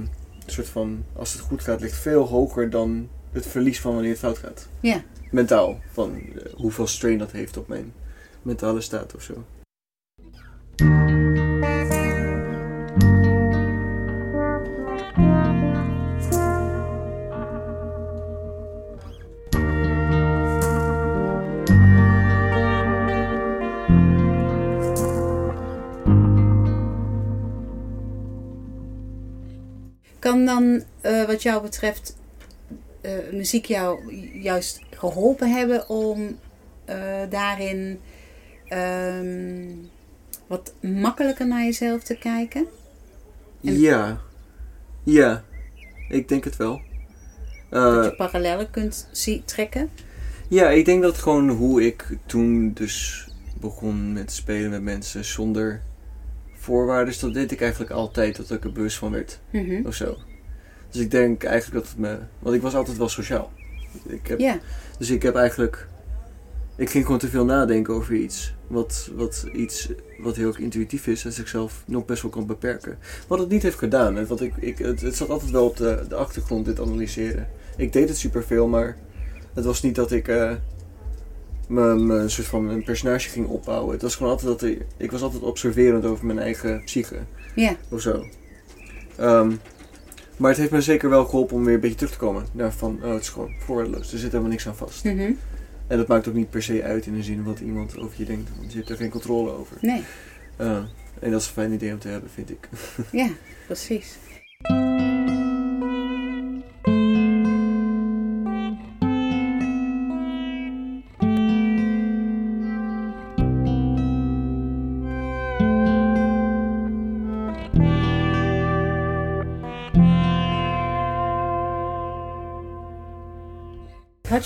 een 0.46 0.52
soort 0.52 0.70
van, 0.70 1.04
als 1.14 1.34
het 1.34 1.42
goed 1.42 1.62
gaat, 1.62 1.82
ligt 1.82 1.96
veel 1.98 2.28
hoger 2.28 2.70
dan 2.70 3.10
het 3.32 3.48
verlies 3.48 3.82
van 3.82 3.94
wanneer 3.94 4.12
het 4.12 4.20
fout 4.20 4.38
gaat. 4.38 4.68
Ja. 4.80 5.04
Mentaal, 5.32 5.80
van 5.92 6.16
eh, 6.16 6.54
hoeveel 6.54 6.88
strain 6.88 7.18
dat 7.18 7.32
heeft 7.32 7.58
op 7.58 7.68
mijn 7.68 7.94
mentale 8.42 8.82
staat 8.82 9.16
of 9.16 9.22
zo. 9.22 9.46
Kan 30.20 30.46
dan, 30.46 30.84
eh, 31.02 31.26
wat 31.26 31.44
jou 31.44 31.62
betreft, 31.62 32.16
eh, 33.08 33.34
muziek 33.34 33.66
jou 33.66 34.14
juist 34.42 34.80
geholpen 34.90 35.52
hebben 35.52 35.90
om 35.90 36.40
eh, 36.86 37.22
daarin 37.30 38.00
ehm, 38.68 39.68
wat 40.48 40.74
makkelijker 40.82 41.48
naar 41.48 41.64
jezelf 41.64 42.04
te 42.04 42.18
kijken? 42.18 42.66
En- 43.64 43.80
Ja. 43.80 44.22
Ja. 45.04 45.44
Ik 46.10 46.28
denk 46.28 46.44
het 46.44 46.56
wel. 46.58 46.82
dat 47.70 47.98
Eh, 47.98 48.04
je 48.10 48.16
parallellen 48.16 48.70
kunt 48.72 49.08
zie- 49.12 49.44
trekken? 49.46 49.90
ja, 50.48 50.70
ik 50.70 50.86
denk 50.86 51.02
dat 51.02 51.18
gewoon 51.18 51.50
hoe 51.50 51.86
ik 51.86 52.18
toen 52.26 52.74
dus 52.74 53.28
begon 53.60 54.14
met 54.14 54.32
spelen 54.32 54.70
met 54.70 54.82
mensen 54.82 55.26
zonder 55.26 55.82
voorwaarden. 56.54 57.14
Dat 57.20 57.34
deed 57.34 57.52
ik 57.52 57.62
eigenlijk 57.62 57.92
altijd, 57.92 58.36
dat 58.36 58.52
ik 58.52 58.64
er 58.64 58.72
bewust 58.72 58.98
van 58.98 59.12
werd. 59.12 59.40
Mhm. 59.52 59.86
Of 59.88 59.94
zo. 59.94 60.18
Dus 60.92 61.02
ik 61.02 61.12
denk 61.12 61.44
eigenlijk 61.44 61.84
dat 61.84 61.92
het 61.92 62.00
me... 62.02 62.18
Want 62.40 62.56
ik 62.56 62.62
was 62.62 62.76
altijd 62.76 62.98
wel 62.98 63.10
sociaal. 63.10 63.52
Ik 64.06 64.28
heb, 64.28 64.40
Ja, 64.40 64.60
Dus 64.98 65.10
ik 65.10 65.22
heb 65.22 65.36
eigenlijk... 65.36 65.88
Ik 66.76 66.90
ging 66.90 67.04
gewoon 67.06 67.20
te 67.20 67.28
veel 67.28 67.46
nadenken 67.46 67.94
over 67.94 68.14
iets. 68.14 68.54
Wat, 68.68 69.10
wat 69.16 69.48
iets 69.54 69.90
wat 70.18 70.36
heel 70.36 70.56
intuïtief 70.58 71.08
is 71.08 71.26
en 71.26 71.32
zichzelf 71.32 71.84
nog 71.86 72.06
best 72.06 72.22
wel 72.22 72.32
kan 72.32 72.46
beperken. 72.46 72.98
Wat 73.28 73.40
het 73.40 73.50
niet 73.50 73.64
heeft 73.64 73.78
gedaan. 73.78 74.16
hè, 74.16 74.26
Want 74.26 74.42
ik, 74.42 74.54
ik, 74.60 74.78
het, 74.78 75.02
het 75.02 75.16
zat 75.16 75.30
altijd 75.30 75.52
wel 75.52 75.66
op 75.66 75.78
de, 75.78 76.06
de 76.10 76.16
achtergrond, 76.16 76.66
dit 76.66 76.80
analyseren. 76.80 77.48
Ik 77.78 77.94
deed 77.94 78.10
het 78.10 78.18
superveel, 78.18 78.68
maar 78.68 78.98
het 79.54 79.66
was 79.66 79.82
niet 79.82 79.96
dat 79.96 80.12
ik 80.12 80.28
eh, 80.28 80.52
me, 81.68 81.96
me 81.96 82.16
een 82.16 82.30
soort 82.30 82.48
van 82.48 82.70
een 82.70 82.84
personage 82.84 83.30
ging 83.30 83.48
opbouwen. 83.48 83.94
Het 83.94 84.02
was 84.02 84.16
gewoon 84.16 84.32
altijd 84.32 84.60
dat 84.60 84.70
ik, 84.70 84.86
ik 84.98 85.12
was 85.12 85.22
altijd 85.22 85.44
observerend 85.44 86.06
over 86.06 86.26
mijn 86.26 86.40
eigen 86.40 86.84
psyche 86.84 87.16
ja, 87.56 87.76
of 87.90 88.02
zo. 88.02 88.26
Ehm, 89.16 89.52
maar 90.38 90.50
het 90.50 90.60
heeft 90.60 90.72
me 90.72 90.82
zeker 90.82 91.10
wel 91.10 91.26
geholpen 91.26 91.56
om 91.56 91.64
weer 91.66 91.74
een 91.74 91.80
beetje 91.80 91.96
terug 91.96 92.12
te 92.12 92.18
komen. 92.18 92.46
Naar 92.52 92.74
van, 92.74 93.00
oh, 93.04 93.14
het 93.14 93.22
is 93.22 93.30
gewoon 93.30 93.52
voorwaardeloos. 93.60 94.12
Er 94.14 94.20
zit 94.20 94.32
helemaal 94.32 94.52
niks 94.52 94.68
aan 94.68 94.76
vast. 94.76 95.04
mhm. 95.04 95.32
En 95.88 95.98
dat 95.98 96.08
maakt 96.08 96.28
ook 96.28 96.34
niet 96.34 96.50
per 96.50 96.64
se 96.64 96.84
uit 96.84 97.06
in 97.06 97.14
de 97.14 97.24
zin 97.24 97.44
wat 97.44 97.60
iemand 97.60 97.98
over 97.98 98.14
je 98.18 98.26
denkt. 98.26 98.50
Want 98.58 98.72
je 98.72 98.78
hebt 98.78 98.90
er 98.90 98.98
geen 98.98 99.10
controle 99.10 99.52
over. 99.52 99.78
nee, 99.82 100.04
Eh, 100.58 100.78
en 101.20 101.32
dat 101.32 101.42
is 101.42 101.48
een 101.48 101.54
fijn 101.54 101.72
idee 101.72 101.92
om 101.94 102.00
te 102.00 102.08
hebben, 102.08 102.30
vind 102.30 102.50
ik. 102.50 102.70
ja, 103.12 103.30
precies. 103.66 104.18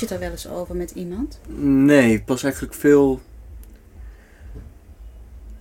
Je 0.02 0.06
het 0.06 0.16
er 0.16 0.20
wel 0.22 0.32
eens 0.32 0.48
over 0.50 0.76
met 0.76 0.92
iemand? 0.92 1.40
Nee, 1.58 2.22
pas 2.22 2.44
eigenlijk 2.44 2.74
veel... 2.74 3.22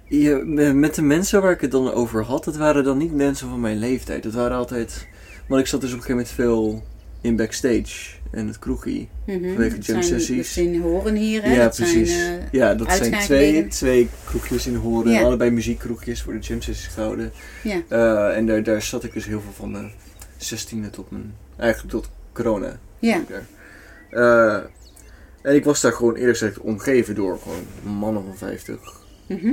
Ja, 0.04 0.36
met 0.72 0.94
de 0.94 1.02
mensen 1.02 1.42
waar 1.42 1.52
ik 1.52 1.60
het 1.60 1.70
dan 1.70 1.92
over 1.92 2.24
had, 2.24 2.44
het 2.44 2.56
waren 2.56 2.84
dan 2.84 2.98
niet 2.98 3.14
mensen 3.14 3.48
van 3.48 3.60
mijn 3.60 3.78
leeftijd. 3.78 4.24
Het 4.24 4.34
waren 4.34 4.56
altijd... 4.56 5.06
Want 5.48 5.60
ik 5.60 5.66
zat 5.66 5.80
dus 5.80 5.92
op 5.92 5.96
een 5.96 6.02
gegeven 6.02 6.24
moment 6.26 6.28
veel 6.34 6.84
in 7.20 7.36
backstage 7.36 8.18
en 8.30 8.46
het 8.46 8.58
kroegie. 8.58 9.08
Mhm. 9.26 9.38
Vanwege 9.42 9.76
Dat 9.76 9.86
jam 9.86 10.02
sessies. 10.02 10.36
Dat 10.36 10.46
zijn 10.46 10.80
horen 10.80 11.14
hier, 11.14 11.42
hè? 11.42 11.54
Ja, 11.54 11.62
dat 11.62 11.76
precies. 11.76 12.10
Zijn, 12.14 12.40
eh, 12.40 12.46
ja, 12.52 12.74
dat 12.74 12.92
zijn 12.92 13.12
twee, 13.18 13.66
twee 13.66 14.08
kroegjes 14.24 14.66
in 14.66 14.74
Horen. 14.74 15.12
Ja. 15.12 15.22
Allebei 15.22 15.50
muziekkroegjes 15.50 16.22
voor 16.22 16.32
de 16.32 16.38
jam 16.38 16.62
sessies 16.62 16.86
gehouden. 16.86 17.32
ja, 17.62 17.82
Eh, 17.88 18.36
en 18.36 18.46
daar, 18.46 18.62
daar 18.62 18.82
zat 18.82 19.04
ik 19.04 19.12
dus 19.12 19.26
heel 19.26 19.40
veel 19.40 19.52
van 19.52 19.70
mijn 19.70 19.92
16e 20.38 20.90
tot 20.90 21.10
mijn... 21.10 21.34
Eigenlijk 21.56 21.92
tot 21.92 22.10
corona. 22.32 22.78
ja. 22.98 23.22
daar. 23.28 23.46
Eh, 24.10 24.54
en 25.42 25.54
ik 25.54 25.64
was 25.64 25.80
daar 25.80 25.92
gewoon 25.92 26.14
eerlijk 26.14 26.38
gezegd 26.38 26.58
omgeven 26.58 27.14
door 27.14 27.38
gewoon 27.38 27.96
mannen 27.98 28.24
van 28.24 28.36
50. 28.36 29.00
Mhm. 29.28 29.52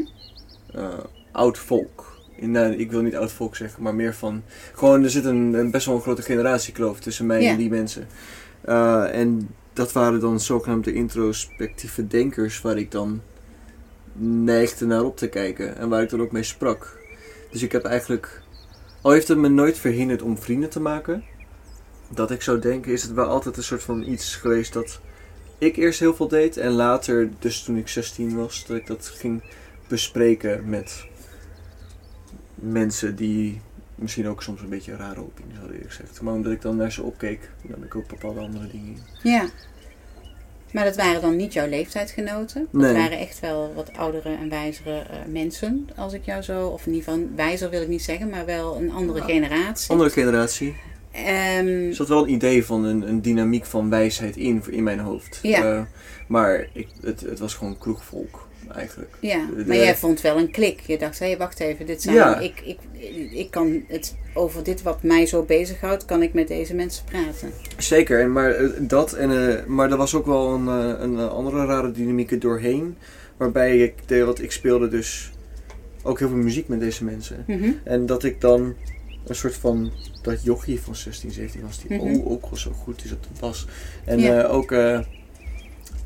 eh, 0.74 1.00
oud 1.32 1.58
volk. 1.58 2.16
In, 2.36 2.52
nou, 2.52 2.74
ik 2.74 2.92
wil 2.92 3.02
niet 3.02 3.16
oud 3.16 3.32
volk 3.32 3.56
zeggen, 3.56 3.84
maar 3.84 3.96
meer 3.96 4.14
van... 4.14 4.44
Gewoon, 4.74 5.04
er 5.04 5.10
zit 5.10 5.26
een, 5.26 5.54
een 5.54 5.72
best 5.72 5.86
wel 5.86 5.96
een 5.96 6.02
grote 6.02 6.22
generatiekloof 6.22 7.00
tussen 7.00 7.26
mij 7.26 7.48
en 7.48 7.58
die 7.58 7.70
mensen. 7.70 8.08
Eh, 8.62 9.20
en 9.20 9.50
dat 9.74 9.92
waren 9.92 10.20
dan 10.20 10.40
zogenaamde 10.40 10.94
introspectieve 10.94 12.08
denkers 12.08 12.62
waar 12.62 12.78
ik 12.78 12.92
dan 12.92 13.22
neigde 14.20 14.86
naar 14.86 15.04
op 15.04 15.18
te 15.18 15.28
kijken. 15.28 15.78
En 15.78 15.90
waar 15.90 16.02
ik 16.02 16.10
dan 16.10 16.22
ook 16.22 16.32
mee 16.32 16.44
sprak. 16.44 16.98
Dus 17.52 17.64
ik 17.64 17.72
heb 17.72 17.84
eigenlijk... 17.84 18.42
Al 19.02 19.12
heeft 19.12 19.28
het 19.28 19.38
me 19.38 19.48
nooit 19.48 19.78
verhinderd 19.78 20.22
om 20.22 20.38
vrienden 20.38 20.70
te 20.70 20.80
maken. 20.80 21.24
Dat 22.10 22.32
ik 22.32 22.42
zou 22.42 22.60
denken, 22.60 22.92
is 22.92 23.02
het 23.04 23.12
wel 23.14 23.26
altijd 23.26 23.58
een 23.58 23.64
soort 23.64 23.84
van 23.84 24.04
iets 24.04 24.36
geweest 24.36 24.74
dat 24.74 25.00
ik 25.58 25.76
eerst 25.76 26.00
heel 26.00 26.16
veel 26.16 26.28
deed. 26.28 26.58
En 26.58 26.72
later, 26.72 27.30
dus 27.40 27.64
toen 27.64 27.78
ik 27.78 27.88
16 27.88 28.36
was, 28.36 28.66
dat 28.68 28.78
ik 28.78 28.88
dat 28.88 29.06
ging 29.16 29.42
bespreken 29.88 30.70
met 30.70 31.06
mensen 32.56 33.16
die 33.16 33.62
misschien 33.96 34.28
ook 34.28 34.44
soms 34.44 34.62
een 34.62 34.70
beetje 34.70 34.96
rare 34.96 35.20
opinies 35.20 35.58
hadden 35.58 35.76
eerlijk 35.76 35.94
gezegd. 35.94 36.22
Maar 36.22 36.34
omdat 36.34 36.52
ik 36.52 36.62
dan 36.62 36.76
naar 36.76 36.92
ze 36.92 37.04
opkeek, 37.04 37.50
nam 37.62 37.84
ik 37.84 37.96
ook 37.96 38.08
bepaalde 38.08 38.40
andere 38.40 38.68
dingen 38.68 38.88
in. 38.88 39.32
Ja. 39.32 39.46
Maar 40.72 40.84
dat 40.86 40.96
waren 40.96 41.22
dan 41.22 41.36
niet 41.36 41.54
jouw 41.54 41.68
leeftijdsgenoten. 41.68 42.68
Dat 42.72 42.82
Nee. 42.82 42.94
waren 42.94 43.20
echt 43.20 43.40
wel 43.40 43.74
wat 43.74 43.94
oudere 43.98 44.36
en 44.36 44.50
wijzere 44.50 45.00
eh, 45.00 45.18
mensen, 45.28 45.90
als 45.96 46.14
ik 46.14 46.26
jou 46.26 46.42
zo... 46.42 46.68
Of 46.68 46.86
in 46.86 46.94
ieder 46.94 47.12
geval, 47.12 47.28
wijzer 47.36 47.70
wil 47.70 47.82
ik 47.82 47.88
niet 47.88 48.04
zeggen, 48.04 48.30
maar 48.30 48.46
wel 48.46 48.76
een 48.76 48.92
andere 48.92 49.22
generatie. 49.22 49.92
Andere 49.92 50.10
generatie. 50.10 50.76
Ehm, 51.26 51.68
Er 51.88 51.96
zat 51.96 52.08
wel 52.08 52.24
een 52.24 52.34
idee 52.34 52.66
van 52.66 52.84
een, 52.86 53.08
een 53.10 53.22
dynamiek 53.22 53.66
van 53.66 53.90
wijsheid 53.90 54.38
in, 54.38 54.64
in 54.70 54.84
mijn 54.84 55.00
hoofd. 55.00 55.40
Ja. 55.42 55.64
Eh, 55.76 55.82
maar 56.28 56.68
ik, 56.74 56.88
het, 57.02 57.22
het 57.22 57.40
was 57.40 57.54
gewoon 57.54 57.78
kroegvolk, 57.78 58.48
eigenlijk. 58.76 59.10
ja, 59.20 59.46
de- 59.56 59.64
maar 59.68 59.76
jij 59.76 59.96
vond 59.96 60.22
wel 60.22 60.38
een 60.38 60.52
klik. 60.52 60.80
Je 60.80 60.98
dacht, 60.98 61.20
hé, 61.20 61.38
wacht 61.38 61.60
even, 61.60 61.86
dit 61.86 62.02
zijn... 62.02 62.16
Ja. 62.16 62.40
Ik, 62.40 62.62
ik, 62.66 62.78
ik 63.32 63.52
kan 63.52 63.84
het 63.88 64.16
over 64.34 64.64
dit 64.64 64.82
wat 64.82 65.04
mij 65.04 65.26
zo 65.26 65.44
bezighoudt, 65.44 66.06
kan 66.06 66.22
ik 66.24 66.34
met 66.34 66.48
deze 66.48 66.76
mensen 66.76 67.04
praten. 67.06 67.52
Zeker, 67.78 68.30
maar 68.30 68.52
eh, 68.52 68.70
dat 68.80 69.14
en 69.14 69.32
eh, 69.60 69.66
maar 69.66 69.92
er 69.92 69.98
was 69.98 70.16
ook 70.16 70.26
wel 70.26 70.54
een, 70.54 70.68
een 71.04 71.20
andere 71.20 71.66
rare 71.66 71.92
dynamiek 71.92 72.32
er 72.32 72.40
doorheen. 72.40 72.98
Waarbij 73.38 73.78
ik 73.78 73.94
deed 74.06 74.24
wat 74.24 74.42
ik 74.42 74.52
speelde 74.52 74.88
dus 74.88 75.32
ook 76.04 76.20
heel 76.20 76.28
veel 76.30 76.38
muziek 76.38 76.68
met 76.68 76.80
deze 76.80 77.04
mensen. 77.04 77.44
Mhm. 77.48 77.70
En 77.84 78.06
dat 78.06 78.24
ik 78.24 78.42
dan 78.42 78.76
een 79.30 79.36
soort 79.36 79.56
van 79.56 79.92
dat 80.22 80.44
jochie 80.44 80.82
van 80.82 80.96
16, 80.96 81.32
17 81.32 81.62
was 81.62 81.80
die 81.82 82.00
oh, 82.00 82.32
ook 82.32 82.42
wel 82.50 82.58
zo 82.60 82.72
goed 82.72 83.04
is 83.06 83.12
op 83.12 83.24
de 83.24 83.30
bas. 83.40 83.68
En 84.06 84.20
Ja. 84.20 84.42
eh, 84.44 84.54
ook 84.54 84.72
eh, 84.72 85.00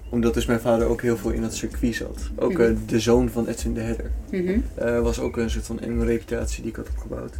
omdat 0.09 0.33
dus 0.33 0.45
mijn 0.45 0.59
vader 0.59 0.87
ook 0.87 1.01
heel 1.01 1.17
veel 1.17 1.31
in 1.31 1.41
dat 1.41 1.55
circuit 1.55 1.95
zat. 1.95 2.29
Ook 2.35 2.59
eh, 2.59 2.69
Mhm. 2.69 2.75
de 2.85 2.99
zoon 2.99 3.29
van 3.29 3.47
Edwin 3.47 3.73
de 3.73 3.79
Hedder. 3.81 4.11
Mhm. 4.31 4.59
eh, 4.75 4.99
was 4.99 5.19
ook 5.19 5.37
een 5.37 5.49
soort 5.49 5.65
van 5.65 5.77
een 5.81 6.05
reputatie 6.05 6.61
die 6.61 6.71
ik 6.71 6.77
had 6.77 6.89
opgebouwd. 6.89 7.35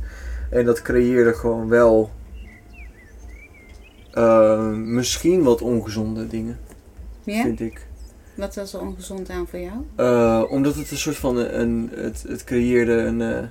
En 0.50 0.65
dat 0.65 0.81
creëerde 0.81 1.33
gewoon 1.33 1.67
wel 1.67 2.11
eh, 4.11 4.71
misschien 4.71 5.43
wat 5.43 5.61
ongezonde 5.61 6.27
dingen, 6.27 6.59
Ja? 7.23 7.41
vind 7.41 7.59
ik. 7.59 7.88
Wat 8.35 8.55
was 8.55 8.73
er 8.73 8.79
ongezond 8.81 9.29
aan 9.29 9.47
voor 9.47 9.59
jou? 9.59 9.75
Eh, 9.95 10.43
omdat 10.51 10.75
het 10.75 10.91
een 10.91 10.97
soort 10.97 11.15
van 11.15 11.38
een, 11.38 11.89
het, 11.95 12.23
het 12.27 12.43
creëerde 12.43 12.91
een, 12.93 13.21
eh, 13.21 13.43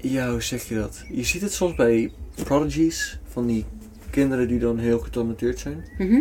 ja 0.00 0.30
hoe 0.30 0.42
zeg 0.42 0.62
je 0.68 0.74
dat? 0.74 1.04
Je 1.12 1.24
ziet 1.24 1.42
het 1.42 1.52
soms 1.52 1.74
bij 1.74 2.12
prodigies, 2.44 3.18
van 3.28 3.46
die 3.46 3.64
kinderen 4.10 4.48
die 4.48 4.58
dan 4.58 4.78
heel 4.78 4.98
getalenteerd 4.98 5.58
zijn. 5.58 5.84
Mhm. 5.98 6.20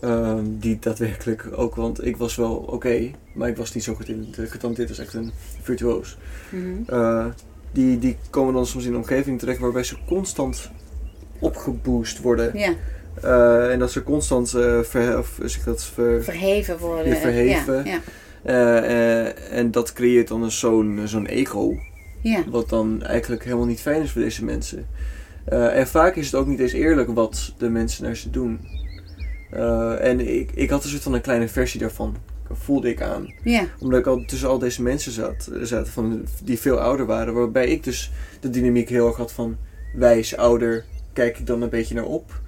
Ehm, 0.00 0.44
die 0.46 0.78
daadwerkelijk 0.80 1.48
ook, 1.54 1.74
want 1.74 2.06
ik 2.06 2.16
was 2.16 2.36
wel 2.36 2.54
oké, 2.54 3.10
maar 3.34 3.48
ik 3.48 3.56
was 3.56 3.74
niet 3.74 3.84
zo 3.84 3.94
goed 3.94 4.08
in 4.08 4.32
het 4.36 4.50
getalenteerd 4.50 4.88
als 4.88 4.98
echt 4.98 5.14
een 5.14 5.32
virtuoos. 5.62 6.18
Mhm. 6.50 6.94
Eh, 6.94 7.26
die, 7.72 7.98
die 7.98 8.16
komen 8.30 8.54
dan 8.54 8.66
soms 8.66 8.84
in 8.84 8.90
een 8.90 8.96
omgeving 8.96 9.38
terecht 9.38 9.58
waarbij 9.58 9.84
ze 9.84 9.96
constant 10.06 10.70
opgeboost 11.38 12.20
worden. 12.20 12.58
Ja, 12.58 12.74
Eh, 13.22 13.72
en 13.72 13.78
dat 13.78 13.92
ze 13.92 14.02
constant 14.02 14.54
eh 14.54 14.80
ver, 14.80 15.18
of, 15.18 15.40
dat, 15.64 15.84
ver, 15.84 16.24
verheven 16.24 16.78
worden. 16.78 17.12
Ja, 17.12 17.16
verheven. 17.16 17.84
Ja, 17.84 18.00
ja. 18.44 19.32
en 19.50 19.70
dat 19.70 19.92
creëert 19.92 20.28
dan 20.28 20.42
een 20.42 20.50
zo'n 20.50 21.00
zo'n 21.04 21.26
ego, 21.26 21.76
ja. 22.24 22.44
wat 22.50 22.68
dan 22.68 23.02
eigenlijk 23.02 23.44
helemaal 23.44 23.66
niet 23.66 23.80
fijn 23.80 24.02
is 24.02 24.10
voor 24.10 24.22
deze 24.22 24.44
mensen. 24.44 24.86
Eh, 25.44 25.78
en 25.78 25.86
vaak 25.86 26.16
is 26.16 26.26
het 26.26 26.34
ook 26.34 26.46
niet 26.46 26.60
eens 26.60 26.72
eerlijk 26.72 27.14
wat 27.14 27.54
de 27.58 27.68
mensen 27.68 28.04
naar 28.04 28.16
ze 28.16 28.30
doen. 28.30 28.60
Eh, 29.50 30.04
en 30.04 30.20
ik, 30.38 30.50
ik 30.54 30.70
had 30.70 30.84
een 30.84 30.90
soort 30.90 31.02
van 31.02 31.14
een 31.14 31.20
kleine 31.20 31.48
versie 31.48 31.80
daarvan, 31.80 32.16
voelde 32.50 32.88
ik 32.88 33.02
aan. 33.02 33.34
ja. 33.42 33.64
Omdat 33.78 33.98
ik 33.98 34.06
al 34.06 34.24
tussen 34.26 34.48
al 34.48 34.58
deze 34.58 34.82
mensen 34.82 35.12
zat, 35.12 35.50
zat 35.62 35.88
van, 35.88 36.24
die 36.44 36.58
veel 36.58 36.78
ouder 36.78 37.06
waren. 37.06 37.34
Waarbij 37.34 37.68
ik 37.68 37.84
dus 37.84 38.12
de 38.40 38.50
dynamiek 38.50 38.88
heel 38.88 39.06
erg 39.06 39.16
had 39.16 39.32
van 39.32 39.56
wijs, 39.94 40.36
ouder, 40.36 40.84
kijk 41.12 41.38
ik 41.38 41.46
dan 41.46 41.62
een 41.62 41.68
beetje 41.68 41.94
naar 41.94 42.04
op. 42.04 42.42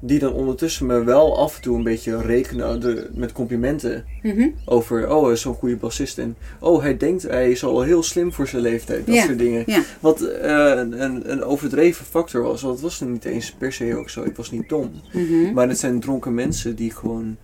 Die 0.00 0.18
dan 0.18 0.32
ondertussen 0.32 0.86
me 0.86 1.04
wel 1.04 1.38
af 1.38 1.56
en 1.56 1.62
toe 1.62 1.76
een 1.76 1.82
beetje 1.82 2.20
rekenen 2.20 2.80
de- 2.80 3.08
met 3.14 3.32
complimenten. 3.32 4.04
Mhm. 4.22 4.48
Over, 4.64 5.10
oh, 5.14 5.22
hij 5.24 5.32
is 5.32 5.40
zo'n 5.40 5.54
goede 5.54 5.76
bassist. 5.76 6.18
En, 6.18 6.36
oh, 6.60 6.82
hij 6.82 6.96
denkt, 6.96 7.22
hij 7.22 7.50
is 7.50 7.64
al 7.64 7.82
heel 7.82 8.02
slim 8.02 8.32
voor 8.32 8.48
zijn 8.48 8.62
leeftijd. 8.62 9.06
Dat 9.06 9.14
Ja, 9.14 9.24
soort 9.24 9.38
dingen. 9.38 9.62
ja. 9.66 9.82
Wat 10.00 10.20
eh, 10.20 10.50
een, 10.76 11.02
een, 11.02 11.30
een 11.30 11.42
overdreven 11.44 12.04
factor 12.06 12.42
was. 12.42 12.62
Want 12.62 12.74
het 12.74 12.82
was 12.82 13.00
niet 13.00 13.24
eens 13.24 13.52
per 13.52 13.72
se 13.72 13.96
ook 13.96 14.10
zo. 14.10 14.22
Ik 14.24 14.36
was 14.36 14.50
niet 14.50 14.68
dom. 14.68 14.90
Mhm. 15.12 15.52
Maar 15.52 15.68
het 15.68 15.78
zijn 15.78 16.00
dronken 16.00 16.34
mensen 16.34 16.76
die 16.76 16.90
gewoon... 16.90 17.36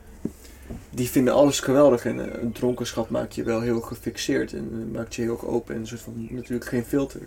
Die 0.91 1.09
vinden 1.11 1.35
alles 1.35 1.61
geweldig. 1.61 2.05
En 2.05 2.33
eh, 2.33 2.43
een 2.43 2.53
dronkenschap 2.53 3.11
maakt 3.11 3.35
je 3.35 3.43
wel 3.43 3.61
heel 3.61 3.81
gefixeerd. 3.81 4.53
En 4.53 4.69
eh, 4.73 4.95
maakt 4.97 5.15
je 5.15 5.23
heel 5.23 5.41
open. 5.47 5.75
En 5.75 5.81
een 5.81 5.87
soort 5.87 6.01
van, 6.01 6.29
natuurlijk 6.31 6.69
geen 6.69 6.85
filter. 6.85 7.21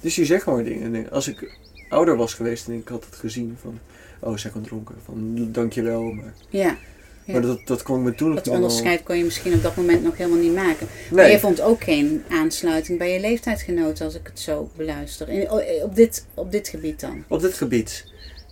Dus 0.00 0.14
die 0.14 0.24
zeggen 0.24 0.52
maar 0.52 0.64
dingen. 0.64 0.94
En 0.94 1.10
als 1.10 1.28
ik 1.28 1.58
ouder 1.92 2.16
was 2.16 2.34
geweest 2.34 2.66
en 2.68 2.72
ik 2.74 2.88
had 2.88 3.04
het 3.04 3.14
gezien 3.14 3.56
van... 3.60 3.78
Oh, 4.20 4.36
zij 4.36 4.50
kan 4.50 4.62
dronken. 4.62 4.94
Van, 5.04 5.48
dankjewel. 5.52 6.02
Maar, 6.02 6.32
Ja. 6.48 6.76
Ja. 7.24 7.32
maar 7.32 7.42
dat, 7.42 7.66
dat 7.66 7.82
kon 7.82 7.98
ik 7.98 8.04
me 8.04 8.14
toen 8.14 8.28
nog 8.34 8.40
Dat 8.42 8.54
onderscheid 8.54 9.02
kon 9.02 9.16
je 9.18 9.24
misschien 9.24 9.54
op 9.54 9.62
dat 9.62 9.76
moment 9.76 10.02
nog 10.02 10.16
helemaal 10.16 10.38
niet 10.38 10.54
maken. 10.54 10.86
Maar 11.10 11.22
Nee. 11.24 11.32
je 11.32 11.38
vond 11.40 11.60
ook 11.60 11.82
geen 11.84 12.22
aansluiting 12.28 12.98
bij 12.98 13.12
je 13.12 13.20
leeftijdsgenoten, 13.20 14.04
als 14.04 14.14
ik 14.14 14.26
het 14.26 14.40
zo 14.40 14.70
beluister. 14.76 15.28
In, 15.28 15.48
o- 15.48 15.62
op, 15.82 15.94
dit, 15.96 16.26
op 16.34 16.52
dit 16.52 16.68
gebied 16.68 17.00
dan. 17.00 17.24
Op 17.28 17.40
dit 17.40 17.54
gebied? 17.54 18.06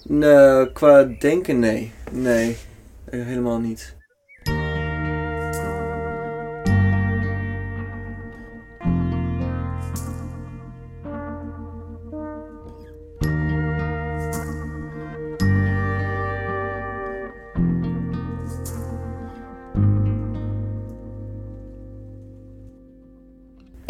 Nee, 0.05 0.73
qua 0.73 1.05
denken, 1.05 1.59
nee. 1.59 1.93
Nee, 2.13 2.57
eh, 3.05 3.25
helemaal 3.25 3.59
niet. 3.59 3.95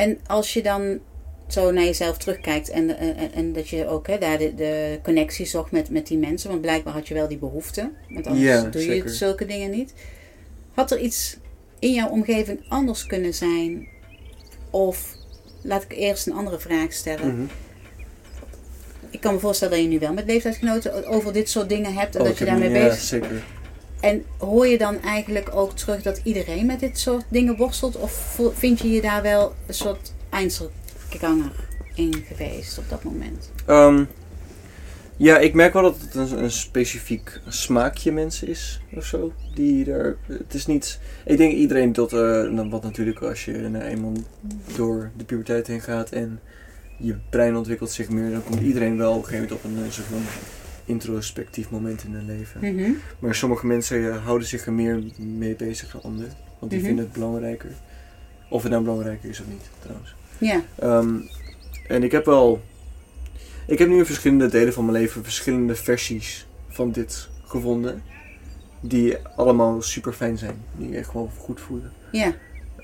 En 0.00 0.19
als 0.26 0.52
je 0.52 0.62
dan 0.62 0.99
zo 1.47 1.71
naar 1.71 1.85
jezelf 1.85 2.19
terugkijkt 2.19 2.71
en, 2.71 2.99
en, 2.99 3.33
en 3.33 3.52
dat 3.52 3.69
je 3.69 3.88
ook 3.88 4.07
hè, 4.07 4.19
daar 4.19 4.38
de, 4.38 4.54
de 4.54 4.99
connectie 5.02 5.47
zocht 5.47 5.71
met, 5.71 5.90
met 5.90 6.07
die 6.07 6.19
mensen, 6.19 6.50
want 6.50 6.61
blijkbaar 6.61 6.92
had 6.92 7.09
je 7.09 7.14
wel 7.14 7.28
die 7.28 7.38
behoefte, 7.38 7.90
want 8.09 8.26
anders 8.26 8.47
Ja, 8.47 8.62
doe 8.62 8.95
je 8.95 9.09
zulke 9.09 9.47
dingen 9.47 9.71
niet. 9.71 9.95
Had 10.75 10.90
er 10.90 10.99
iets 10.99 11.37
in 11.78 11.92
jouw 11.92 12.09
omgeving 12.09 12.61
anders 12.69 13.07
kunnen 13.07 13.35
zijn? 13.35 13.88
Of 14.71 15.16
laat 15.62 15.83
ik 15.83 15.92
eerst 15.92 16.26
een 16.26 16.35
andere 16.35 16.59
vraag 16.59 16.92
stellen. 16.92 17.35
Mhm. 17.35 17.47
Ik 19.11 19.21
kan 19.21 19.35
me 19.35 19.40
voorstellen 19.40 19.75
dat 19.75 19.83
je 19.83 19.90
nu 19.90 19.99
wel 19.99 20.12
met 20.12 20.26
leeftijdsgenoten 20.26 21.07
over 21.07 21.33
dit 21.33 21.49
soort 21.49 21.69
dingen 21.69 21.95
hebt 21.95 22.14
en 22.14 22.21
Oh, 22.21 22.26
dat 22.26 22.38
je 22.38 22.45
daarmee 22.45 22.71
ja, 22.71 22.87
bezig 22.87 23.02
zeker. 23.02 23.45
En 24.00 24.25
hoor 24.38 24.66
je 24.66 24.78
dan 24.78 25.02
eigenlijk 25.02 25.54
ook 25.54 25.76
terug 25.76 26.02
dat 26.02 26.21
iedereen 26.25 26.66
met 26.66 26.80
dit 26.80 26.99
soort 26.99 27.25
dingen 27.28 27.57
worstelt? 27.57 27.97
Of 27.97 28.40
vind 28.54 28.80
je 28.80 28.90
je 28.90 29.00
daar 29.00 29.23
wel 29.23 29.54
een 29.66 29.75
soort 29.75 30.12
Einzelganger 30.30 31.52
in 31.95 32.25
geweest 32.28 32.78
op 32.78 32.85
dat 32.88 33.04
moment? 33.04 33.50
Ehm, 33.66 34.04
ja, 35.16 35.38
ik 35.38 35.54
merk 35.54 35.73
wel 35.73 35.83
dat 35.83 35.97
het 36.00 36.30
een, 36.30 36.50
specifiek 36.50 37.40
smaakje 37.49 38.12
mensen 38.12 38.49
is 38.49 38.80
of 38.95 39.04
zo. 39.04 39.33
Die 39.54 39.92
er, 39.92 40.16
het 40.26 40.54
is 40.54 40.66
niet. 40.66 41.00
Ik 41.25 41.37
denk 41.37 41.52
iedereen 41.52 41.92
dat, 41.92 42.12
eh, 42.12 42.69
wat 42.71 42.83
natuurlijk 42.83 43.21
als 43.23 43.45
je 43.45 43.52
nou 43.52 43.85
eenmaal 43.85 44.12
door 44.76 45.11
de 45.16 45.25
puberteit 45.25 45.66
heen 45.66 45.80
gaat 45.80 46.11
en 46.11 46.40
je 46.99 47.16
brein 47.30 47.57
ontwikkelt 47.57 47.90
zich 47.90 48.09
meer, 48.09 48.30
dan 48.30 48.45
komt 48.45 48.61
iedereen 48.61 48.97
wel 48.97 49.12
op 49.12 49.19
een 49.19 49.25
gegeven 49.25 49.49
moment 49.49 49.64
op 49.64 49.71
een 49.71 49.85
eh, 49.85 49.90
soort 49.90 50.09
introspectief 50.85 51.71
moment 51.71 52.05
in 52.05 52.13
hun 52.13 52.27
leven. 52.27 52.75
Mhm. 52.75 52.91
Maar 53.19 53.35
sommige 53.35 53.67
mensen 53.67 53.99
ja, 54.01 54.17
houden 54.19 54.49
zich 54.49 54.67
er 54.67 54.73
meer 54.73 55.03
mee 55.19 55.55
bezig 55.55 55.91
dan 55.91 56.03
anderen, 56.03 56.33
want 56.59 56.71
die 56.71 56.81
Mhm. 56.81 56.89
vinden 56.89 57.05
het 57.05 57.15
belangrijker. 57.15 57.71
Of 58.49 58.63
het 58.63 58.71
nou 58.73 58.85
belangrijker 58.85 59.29
is 59.31 59.41
of 59.41 59.47
niet, 59.47 59.71
trouwens. 59.81 60.15
Ja, 60.39 60.61
Ehm, 60.79 61.15
en 61.89 62.03
ik 62.03 62.13
heb 62.13 62.25
wel. 62.25 62.61
Ik 63.67 63.79
heb 63.79 63.89
nu 63.89 63.99
in 63.99 64.07
verschillende 64.07 64.49
delen 64.49 64.73
van 64.73 64.85
mijn 64.85 64.97
leven 64.97 65.23
verschillende 65.25 65.75
versies 65.75 66.47
van 66.69 66.91
dit 66.93 67.29
gevonden. 67.45 68.03
Die 68.81 69.17
allemaal 69.37 69.83
super 69.83 70.13
fijn 70.13 70.39
zijn. 70.39 70.55
Die 70.77 70.97
echt 70.97 71.09
gewoon 71.11 71.31
goed 71.38 71.61
voelen. 71.61 71.93
ja. 72.12 72.33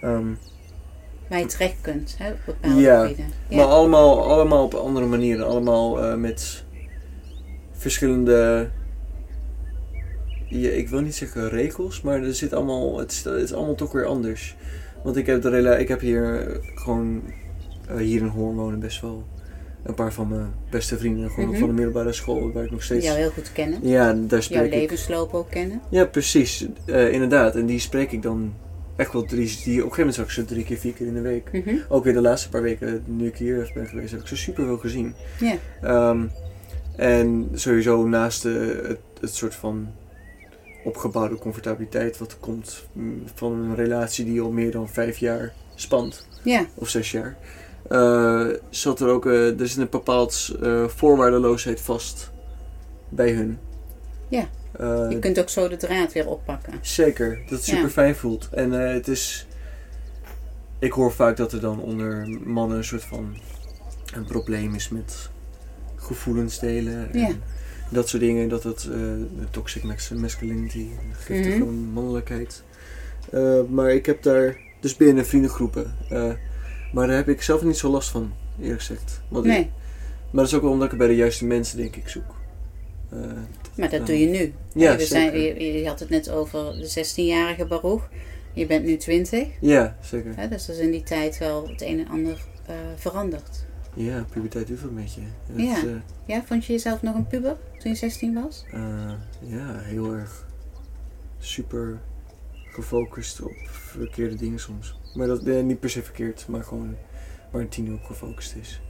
Ehm, 0.01 0.27
Waar 1.29 1.39
je 1.39 1.47
terecht 1.47 1.77
kunt 1.81 2.15
hè, 2.19 2.31
op 2.31 2.39
bepaalde 2.47 2.81
Ja, 2.81 3.01
gebieden. 3.03 3.33
Ja. 3.49 3.57
Maar 3.57 3.65
allemaal, 3.65 4.25
allemaal 4.31 4.65
op 4.65 4.75
andere 4.75 5.07
manieren. 5.07 5.47
Allemaal 5.47 6.03
eh, 6.05 6.15
met 6.17 6.65
verschillende. 7.77 8.69
Ja, 10.49 10.71
ik 10.71 10.89
wil 10.89 11.01
niet 11.01 11.15
zeggen 11.15 11.49
regels, 11.49 12.01
maar 12.01 12.23
er 12.23 12.35
zit 12.35 12.53
allemaal, 12.53 12.99
het, 12.99 13.13
is, 13.13 13.25
het 13.25 13.35
is 13.43 13.53
allemaal 13.55 13.75
toch 13.75 13.93
weer 13.93 14.05
anders. 14.05 14.57
Want 15.03 15.17
ik 15.17 15.27
heb, 15.27 15.43
de 15.43 15.49
rela 15.49 15.77
ik 15.77 15.89
heb 15.89 16.01
hier 16.01 16.49
eh, 16.49 16.57
gewoon 16.75 17.23
eh, 17.89 17.97
hier 17.97 18.21
in 18.21 18.27
Hoorn 18.27 18.57
wonen 18.57 18.81
best 18.81 19.01
wel 19.01 19.25
een 19.83 19.95
paar 19.95 20.13
van 20.13 20.29
mijn 20.29 20.53
beste 20.71 20.99
vrienden. 20.99 21.31
Gewoon 21.31 21.49
Mhm. 21.49 21.59
van 21.59 21.69
de 21.69 21.75
middelbare 21.75 22.13
school 22.13 22.53
waar 22.53 22.65
ik 22.65 22.71
nog 22.71 22.83
steeds. 22.83 23.05
jou 23.07 23.19
heel 23.19 23.31
goed 23.31 23.53
kennen. 23.53 23.79
Ja, 23.89 24.13
daar 24.13 24.27
Jouw 24.29 24.41
spreek 24.41 24.65
ik. 24.65 24.73
levensloop 24.73 25.35
ook 25.35 25.51
kennen. 25.51 25.81
Ja, 25.91 26.05
precies. 26.05 26.67
Eh, 26.87 27.13
inderdaad. 27.13 27.57
En 27.57 27.67
die 27.67 27.79
spreek 27.79 28.13
ik 28.13 28.23
dan 28.23 28.55
echt 28.97 29.13
wel 29.13 29.23
drie. 29.25 29.47
Die, 29.47 29.55
op 29.57 29.65
een 29.67 29.75
gegeven 29.75 29.97
moment 29.99 30.15
zag 30.15 30.25
ik 30.25 30.31
ze 30.31 30.45
drie 30.45 30.65
keer, 30.65 30.77
vier 30.79 30.93
keer 30.93 31.07
in 31.07 31.15
de 31.15 31.21
week. 31.21 31.49
Mhm. 31.53 31.77
Ook 31.89 32.05
weer 32.05 32.13
de 32.13 32.21
laatste 32.21 32.49
paar 32.49 32.63
weken, 32.63 33.03
nu 33.07 33.27
ik 33.27 33.37
hier 33.37 33.71
ben 33.75 33.87
geweest, 33.87 34.11
heb 34.11 34.21
ik 34.21 34.27
ze 34.27 34.37
super 34.37 34.65
veel 34.65 34.79
gezien. 34.79 35.15
Ja. 35.41 35.55
Ehm, 35.83 36.25
en 36.97 37.49
sowieso 37.55 38.07
naast 38.07 38.43
de, 38.43 38.83
het, 38.87 38.99
het 39.21 39.35
soort 39.35 39.55
van 39.55 39.89
opgebouwde 40.85 41.37
comfortabiliteit 41.39 42.19
wat 42.19 42.37
komt 42.41 42.87
mm, 42.93 43.23
van 43.35 43.53
een 43.53 43.75
relatie 43.75 44.25
die 44.25 44.41
al 44.41 44.51
meer 44.51 44.71
dan 44.71 44.89
vijf 44.89 45.19
jaar 45.19 45.53
spant, 45.75 46.27
Ja, 46.43 46.67
of 46.75 46.89
zes 46.89 47.11
jaar, 47.11 47.37
eh, 47.89 48.47
zat 48.71 49.01
er 49.01 49.09
ook, 49.09 49.27
eh, 49.27 49.61
er 49.61 49.69
zit 49.69 49.79
een 49.79 49.89
bepaald 49.91 50.57
eh, 50.63 50.85
voorwaardeloosheid 50.89 51.81
vast 51.81 52.31
bij 53.09 53.31
hun. 53.33 53.59
Ja. 54.29 54.49
Eh, 54.73 55.07
je 55.11 55.19
kunt 55.19 55.39
ook 55.41 55.49
zo 55.49 55.69
de 55.69 55.77
draad 55.77 56.13
weer 56.13 56.29
oppakken. 56.29 56.73
Zeker, 56.81 57.39
dat 57.43 57.51
het 57.59 57.67
Ja. 57.67 57.75
super 57.75 57.91
fijn 57.91 58.15
voelt. 58.17 58.49
En 58.53 58.87
eh, 58.87 58.93
het 58.95 59.09
is. 59.09 59.47
Ik 60.79 60.93
hoor 60.93 61.13
vaak 61.13 61.37
dat 61.37 61.53
er 61.53 61.61
dan 61.61 61.81
onder 61.81 62.29
mannen 62.45 62.77
een 62.77 62.85
soort 62.85 63.05
van 63.05 63.37
een 64.15 64.25
probleem 64.25 64.75
is 64.75 64.89
met 64.89 65.31
gevoelens 66.07 66.59
delen. 66.59 67.13
En 67.13 67.19
Ja. 67.21 67.29
Dat 67.91 68.09
soort 68.09 68.23
dingen, 68.23 68.49
dat 68.49 68.63
het 68.63 68.83
eh, 68.85 68.91
de 69.39 69.47
toxic 69.51 69.83
mas- 69.83 70.11
masculinity, 70.11 70.87
giftige 71.13 71.59
Mhm. 71.65 71.93
mannelijkheid. 71.93 72.63
Eh, 73.33 73.61
maar 73.69 73.91
ik 73.91 74.07
heb 74.07 74.23
daar, 74.23 74.57
dus 74.81 74.97
binnen 74.97 75.27
vriendengroepen. 75.27 75.95
eh, 76.11 76.33
maar 76.93 77.07
daar 77.07 77.17
heb 77.17 77.29
ik 77.29 77.43
zelf 77.43 77.63
niet 77.63 77.77
zo 77.77 77.91
last 77.91 78.09
van, 78.09 78.33
eerlijk 78.61 78.79
gezegd. 78.81 79.21
Want 79.29 79.45
ik- 79.45 79.51
Nee, 79.51 79.71
maar 80.31 80.43
dat 80.45 80.47
is 80.47 80.55
ook 80.55 80.63
wel 80.63 80.71
omdat 80.71 80.93
ik 80.93 80.99
bij 80.99 81.07
de 81.07 81.17
juiste 81.17 81.45
mensen, 81.45 81.77
denk 81.79 81.97
ik, 81.97 82.09
zoek. 82.09 82.35
Eh, 83.11 83.19
maar 83.77 83.91
dat 83.91 84.07
doe 84.07 84.21
je 84.21 84.27
nu. 84.27 84.53
ja, 84.75 84.97
we 84.97 85.05
zijn, 85.07 85.41
je, 85.41 85.73
je 85.81 85.87
had 85.89 86.01
het 86.01 86.09
net 86.09 86.31
over 86.31 86.73
de 86.73 86.87
16-jarige 86.89 87.67
Baruch. 87.67 88.09
Je 88.53 88.67
bent 88.67 88.85
nu 88.85 88.97
20. 88.97 89.49
Ja, 89.61 89.97
zeker. 90.03 90.49
Dus 90.51 90.69
er 90.69 90.75
is 90.75 90.81
in 90.81 90.91
die 90.91 91.03
tijd 91.03 91.39
wel 91.39 91.69
het 91.69 91.83
een 91.83 91.99
en 91.99 92.09
ander 92.09 92.45
eh, 92.67 92.75
veranderd. 92.97 93.65
Ja, 93.97 94.25
puberteit 94.31 94.67
doet 94.67 94.81
wel 94.81 94.91
met 94.91 95.15
je. 95.15 95.21
Het, 95.47 95.61
Ja. 95.63 95.77
eh, 95.77 95.95
Ja, 96.27 96.43
vond 96.45 96.65
je 96.65 96.73
jezelf 96.73 97.03
nog 97.03 97.15
een 97.15 97.27
puber 97.27 97.57
toen 97.79 97.91
je 97.91 97.97
16 97.97 98.35
was? 98.43 98.65
Eh, 98.73 99.13
ja, 99.41 99.79
heel 99.79 100.13
erg 100.15 100.47
super 101.39 102.01
gefocust 102.73 103.41
op 103.43 103.53
verkeerde 103.67 104.35
dingen 104.37 104.59
soms. 104.59 104.99
Maar 105.15 105.27
dat 105.27 105.45
eh, 105.47 105.63
niet 105.63 105.81
per 105.81 105.91
se 105.91 106.03
verkeerd, 106.03 106.47
maar 106.49 106.65
gewoon 106.65 106.97
waar 107.51 107.61
een 107.63 107.69
tiener 107.69 107.95
op 107.95 108.05
gefocust 108.05 108.55
is. 108.61 108.81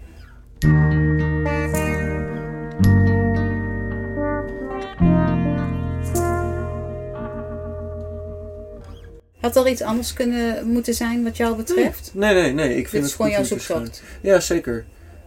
Had 9.40 9.56
er 9.56 9.68
iets 9.68 9.82
anders 9.82 10.12
kunnen 10.12 10.66
moeten 10.66 10.94
zijn 10.94 11.24
wat 11.24 11.36
jou 11.36 11.56
betreft? 11.56 12.10
Nee, 12.14 12.34
nee, 12.34 12.52
nee. 12.52 12.68
Ik 12.68 12.74
vind 12.74 12.90
Dit 12.90 13.00
het 13.00 13.04
is 13.10 13.14
gewoon 13.14 13.30
jouw 13.30 13.44
zoektocht. 13.44 14.02
Ja, 14.20 14.40
zeker. 14.40 14.84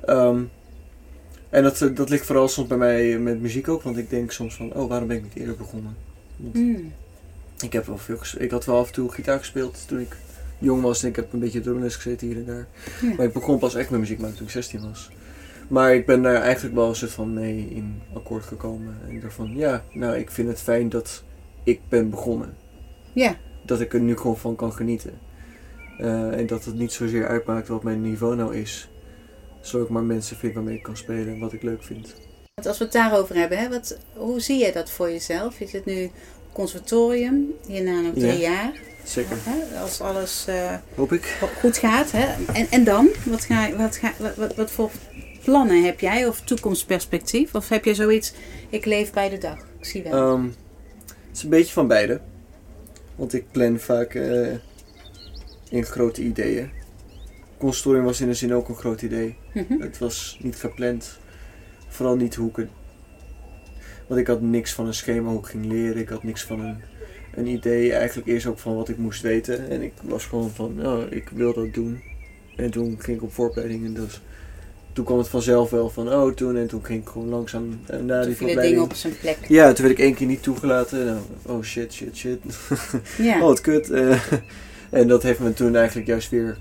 Ehm, 0.10 0.44
en 1.50 1.64
dat, 1.64 1.82
eh, 1.82 1.96
dat 1.96 2.10
ligt 2.10 2.26
vooral 2.26 2.48
soms 2.48 2.68
bij 2.68 2.78
mij 2.78 3.20
met 3.20 3.42
muziek 3.42 3.68
ook, 3.68 3.82
want 3.82 3.98
ik 3.98 4.10
denk 4.10 4.32
soms 4.32 4.56
van, 4.56 4.74
oh, 4.74 4.90
waarom 4.90 5.08
ben 5.08 5.18
ik 5.18 5.24
niet 5.24 5.36
eerder 5.36 5.56
begonnen? 5.56 5.96
Want 6.36 6.56
Hmm. 6.56 6.94
Ik 7.62 7.74
heb 7.74 7.86
wel 7.86 7.98
veel 7.98 8.20
Ik 8.38 8.52
had 8.52 8.66
wel 8.66 8.78
af 8.78 8.88
en 8.88 8.94
toe 8.94 9.12
gitaar 9.12 9.38
gespeeld 9.38 9.88
toen 9.88 10.00
ik 10.00 10.16
jong 10.60 10.82
was. 10.82 11.04
En 11.04 11.10
ik 11.10 11.16
heb 11.16 11.34
een 11.34 11.40
beetje 11.40 11.60
drumles 11.60 11.96
gezeten 11.96 12.28
hier 12.28 12.38
en 12.38 12.46
daar. 12.46 12.68
Ja. 13.02 13.14
Maar 13.18 13.26
ik 13.26 13.34
begon 13.34 13.60
pas 13.60 13.76
echt 13.76 13.90
met 13.90 14.00
muziek 14.00 14.20
maken 14.20 14.36
toen 14.36 14.46
ik 14.46 14.52
16 14.52 14.82
was. 14.82 15.10
Maar 15.68 15.96
ik 15.96 16.06
ben 16.06 16.22
daar 16.22 16.42
eigenlijk 16.42 16.76
wel 16.76 16.90
een 16.90 16.96
soort 16.96 17.12
van 17.12 17.34
mee 17.34 17.68
in 17.70 18.02
akkoord 18.14 18.44
gekomen. 18.44 18.98
En 19.08 19.16
ik 19.16 19.22
dacht 19.22 19.34
van, 19.34 19.56
ja, 19.56 19.84
nou, 19.94 20.18
ik 20.18 20.32
vind 20.32 20.48
het 20.48 20.62
fijn 20.62 20.90
dat 20.90 21.24
ik 21.64 21.80
ben 21.90 22.10
begonnen. 22.10 22.56
Ja, 23.14 23.38
Dat 23.66 23.82
ik 23.82 23.94
er 23.94 24.00
nu 24.00 24.18
gewoon 24.18 24.38
van 24.38 24.56
kan 24.56 24.74
genieten. 24.74 25.14
Eh, 25.98 26.38
en 26.38 26.48
dat 26.48 26.66
het 26.66 26.76
niet 26.76 26.92
zozeer 26.92 27.28
uitmaakt 27.28 27.68
wat 27.68 27.84
mijn 27.84 28.02
niveau 28.02 28.36
nou 28.36 28.56
is. 28.56 28.89
Zodat 29.62 29.88
ik 29.88 29.94
maar 29.94 30.04
mensen 30.04 30.38
vind 30.38 30.54
waarmee 30.54 30.76
ik 30.76 30.84
kan 30.84 30.98
spelen 30.98 31.28
en 31.28 31.40
wat 31.40 31.54
ik 31.54 31.64
leuk 31.64 31.84
vind. 31.84 32.16
Want 32.56 32.68
als 32.68 32.78
we 32.78 32.84
het 32.84 32.94
daarover 32.94 33.36
hebben, 33.36 33.58
hè, 33.58 33.70
wat, 33.70 33.98
hoe 34.16 34.40
zie 34.40 34.60
jij 34.60 34.72
dat 34.72 34.92
voor 34.92 35.10
jezelf? 35.12 35.60
Je 35.60 35.68
zit 35.68 35.86
nu 35.86 36.10
conservatorium, 36.54 37.54
hierna 37.68 38.00
nog 38.02 38.14
drie 38.14 38.26
Ja. 38.40 38.50
jaar. 38.52 38.72
Zeker. 39.04 39.38
Hè, 39.40 39.80
als 39.80 40.02
alles 40.02 40.46
eh, 40.48 40.76
Hoop 40.96 41.12
ik. 41.14 41.38
goed 41.60 41.78
gaat. 41.78 42.12
Hè? 42.12 42.44
En, 42.54 42.68
en 42.70 42.84
dan? 42.84 43.10
Wat, 43.26 43.44
ga, 43.44 43.76
wat, 43.76 43.96
ga, 43.96 44.14
wat, 44.18 44.36
wat, 44.36 44.56
wat 44.56 44.72
voor 44.72 44.92
plannen 45.44 45.84
heb 45.84 46.00
jij? 46.00 46.28
Of 46.28 46.42
toekomstperspectief? 46.42 47.56
Of 47.56 47.70
heb 47.70 47.86
je 47.86 47.94
zoiets, 47.94 48.34
ik 48.70 48.86
leef 48.86 49.12
bij 49.14 49.30
de 49.30 49.38
dag? 49.38 49.58
Ik 49.80 49.86
zie 49.86 50.04
wel. 50.04 50.12
Ehm, 50.34 50.44
het 51.28 51.38
is 51.38 51.44
een 51.44 51.50
beetje 51.50 51.74
van 51.74 51.88
beide. 51.88 52.20
Want 53.16 53.34
ik 53.34 53.52
plan 53.52 53.80
vaak 53.80 54.14
eh, 54.16 54.48
in 55.70 55.84
grote 55.84 56.22
ideeën. 56.22 56.70
Consultorium 57.60 58.06
was 58.06 58.22
in 58.22 58.28
de 58.28 58.34
zin 58.34 58.54
ook 58.54 58.70
een 58.70 58.76
groot 58.76 59.02
idee. 59.02 59.36
Mhm. 59.54 59.82
Het 59.82 59.98
was 59.98 60.40
niet 60.42 60.56
gepland. 60.56 61.20
Vooral 61.88 62.16
niet 62.16 62.36
hoe 62.36 62.50
ik 62.50 62.56
het... 62.56 62.68
Want 64.08 64.20
ik 64.20 64.28
had 64.28 64.42
niks 64.42 64.74
van 64.74 64.88
een 64.88 64.94
schema 64.94 65.30
hoe 65.30 65.40
ik 65.40 65.46
ging 65.46 65.66
leren. 65.66 66.02
Ik 66.02 66.10
had 66.10 66.24
niks 66.24 66.44
van 66.44 66.60
een, 66.60 66.78
een 67.36 67.48
idee. 67.48 67.94
Eigenlijk 67.94 68.28
eerst 68.28 68.46
ook 68.46 68.60
van 68.60 68.76
wat 68.76 68.90
ik 68.90 68.98
moest 68.98 69.22
weten. 69.22 69.70
En 69.70 69.82
ik 69.82 69.94
was 70.02 70.26
gewoon 70.26 70.50
van, 70.50 70.88
oh, 70.88 71.12
ik 71.12 71.30
wil 71.30 71.54
dat 71.54 71.74
doen. 71.74 72.02
En 72.56 72.72
toen 72.72 72.96
ging 73.00 73.18
ik 73.18 73.24
op 73.24 73.34
vooropleiding. 73.34 73.86
En 73.86 73.94
dus, 73.94 74.22
toen 74.94 75.06
kwam 75.06 75.18
het 75.18 75.28
vanzelf 75.28 75.70
wel 75.70 75.90
van, 75.90 76.14
oh, 76.14 76.34
toen. 76.34 76.58
En 76.58 76.68
toen 76.68 76.86
ging 76.86 77.02
ik 77.02 77.10
gewoon 77.10 77.30
langzaam 77.30 77.80
naar 78.02 78.36
Toen 78.36 78.62
die 78.62 78.82
op 78.82 78.94
zijn 78.94 79.18
plek. 79.20 79.38
Ja, 79.48 79.74
toen 79.74 79.86
werd 79.86 79.98
ik 79.98 80.06
één 80.06 80.14
keer 80.14 80.28
niet 80.28 80.44
toegelaten. 80.44 81.06
Nou, 81.06 81.20
oh 81.46 81.64
shit, 81.64 81.94
shit, 81.94 82.18
shit. 82.18 82.40
Ja. 83.18 83.36
Oh, 83.42 83.42
wat 83.42 83.62
kut. 83.62 83.90
Eh, 83.90 84.22
en 85.00 85.08
dat 85.08 85.24
heeft 85.24 85.40
me 85.40 85.54
toen 85.54 85.76
eigenlijk 85.76 86.08
juist 86.08 86.30
weer 86.30 86.58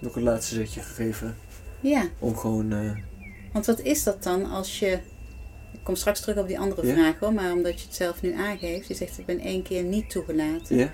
nog 0.00 0.16
een 0.16 0.22
laatste 0.22 0.54
zetje 0.54 0.80
gegeven. 0.80 1.36
ja. 1.80 2.04
Om 2.18 2.36
gewoon... 2.36 2.72
eh, 2.72 2.90
Want 3.52 3.66
wat 3.66 3.80
is 3.80 4.02
dat 4.02 4.22
dan 4.22 4.44
als 4.50 4.78
je... 4.78 4.98
Ik 5.72 5.80
kom 5.82 5.94
straks 5.96 6.20
terug 6.20 6.36
op 6.36 6.46
die 6.46 6.58
andere 6.58 6.86
Ja. 6.86 6.92
vraag 6.94 7.18
hoor, 7.18 7.32
maar 7.32 7.52
omdat 7.52 7.80
je 7.80 7.86
het 7.86 7.94
zelf 7.96 8.22
nu 8.22 8.32
aangeeft. 8.34 8.86
Je 8.88 8.94
zegt 8.94 9.18
ik 9.18 9.26
ben 9.26 9.38
één 9.38 9.62
keer 9.62 9.82
niet 9.82 10.10
toegelaten. 10.10 10.76
ja, 10.76 10.92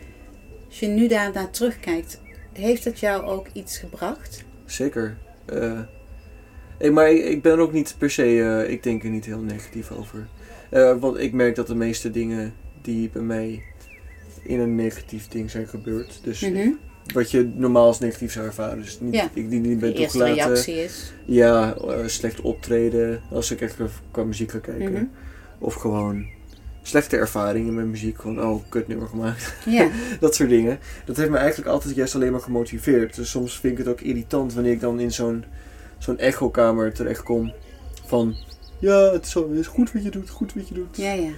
Als 0.69 0.81
je 0.81 0.87
nu 0.87 1.09
daarnaar 1.09 1.51
terugkijkt, 1.51 2.21
heeft 2.53 2.85
het 2.85 3.01
jou 3.01 3.23
ook 3.25 3.47
iets 3.53 3.79
gebracht? 3.79 4.45
zeker. 4.65 5.17
Eh, 5.45 5.79
eh, 6.79 6.93
maar 6.93 7.11
ik, 7.11 7.25
ik 7.25 7.43
ben 7.43 7.53
er 7.53 7.59
ook 7.59 7.73
niet 7.73 7.95
per 7.99 8.11
se... 8.11 8.67
ik 8.69 8.83
denk 8.83 9.03
er 9.05 9.11
niet 9.11 9.25
heel 9.25 9.41
negatief 9.41 9.91
over. 9.91 10.27
Want 11.01 11.19
ik 11.19 11.33
merk 11.33 11.55
dat 11.55 11.67
de 11.67 11.75
meeste 11.75 12.11
dingen 12.11 12.55
die 12.83 13.11
bij 13.11 13.23
mij 13.23 13.63
in 14.43 14.61
een 14.61 14.75
negatief 14.75 15.29
ding 15.29 15.51
zijn 15.51 15.69
gebeurd. 15.69 16.21
Dus 16.23 16.41
Mhm. 16.41 16.71
Wat 17.15 17.31
je 17.31 17.53
normaal 17.55 17.87
als 17.87 17.99
negatief 17.99 18.33
zou 18.33 18.47
ervaren. 18.47 18.83
Dus 18.83 19.01
niet, 19.01 19.15
Ja. 19.15 19.29
ik 19.35 19.51
die 19.51 19.61
niet 19.61 19.79
ben 19.79 19.95
toegelaten. 19.95 20.35
reactie 20.35 20.75
is... 20.75 21.13
Ja, 21.25 21.75
eh, 21.77 22.07
slecht 22.07 22.41
optreden. 22.41 23.21
Als 23.31 23.51
ik 23.51 23.61
echt 23.61 23.77
qua 24.11 24.25
muziek 24.25 24.51
ga 24.51 24.59
kijken. 24.59 24.93
Mhm. 24.93 25.05
Of 25.59 25.75
gewoon 25.75 26.27
slechte 26.83 27.17
ervaringen 27.17 27.75
met 27.75 27.87
muziek. 27.87 28.21
Gewoon, 28.21 28.43
oh, 28.43 28.63
kut 28.69 28.89
nummer 28.89 29.09
gemaakt. 29.09 29.55
Ja. 29.65 29.89
dat 30.21 30.35
soort 30.35 30.49
dingen. 30.49 30.79
Dat 31.05 31.17
heeft 31.17 31.31
me 31.31 31.37
eigenlijk 31.37 31.69
altijd 31.69 31.95
juist 31.95 32.15
alleen 32.15 32.33
maar 32.33 32.41
gemotiveerd. 32.41 33.15
Dus 33.17 33.31
soms 33.31 33.59
vind 33.61 33.73
ik 33.73 33.79
het 33.79 33.89
ook 33.89 34.01
irritant 34.01 34.55
wanneer 34.55 34.73
ik 34.73 34.81
dan 34.81 35.01
in 35.01 35.13
zo'n 35.13 35.45
zo'n 35.99 36.19
echokamer 36.19 36.93
terechtkom. 36.93 37.53
Van, 38.05 38.35
ja, 38.79 39.13
het 39.13 39.25
is, 39.25 39.31
zo, 39.31 39.51
het 39.51 39.59
is 39.59 39.67
goed 39.67 39.93
wat 39.93 40.03
je 40.03 40.11
doet, 40.11 40.31
goed 40.31 40.55
wat 40.55 40.69
je 40.69 40.75
doet. 40.75 40.97
Ja, 40.97 41.13
ja. 41.13 41.31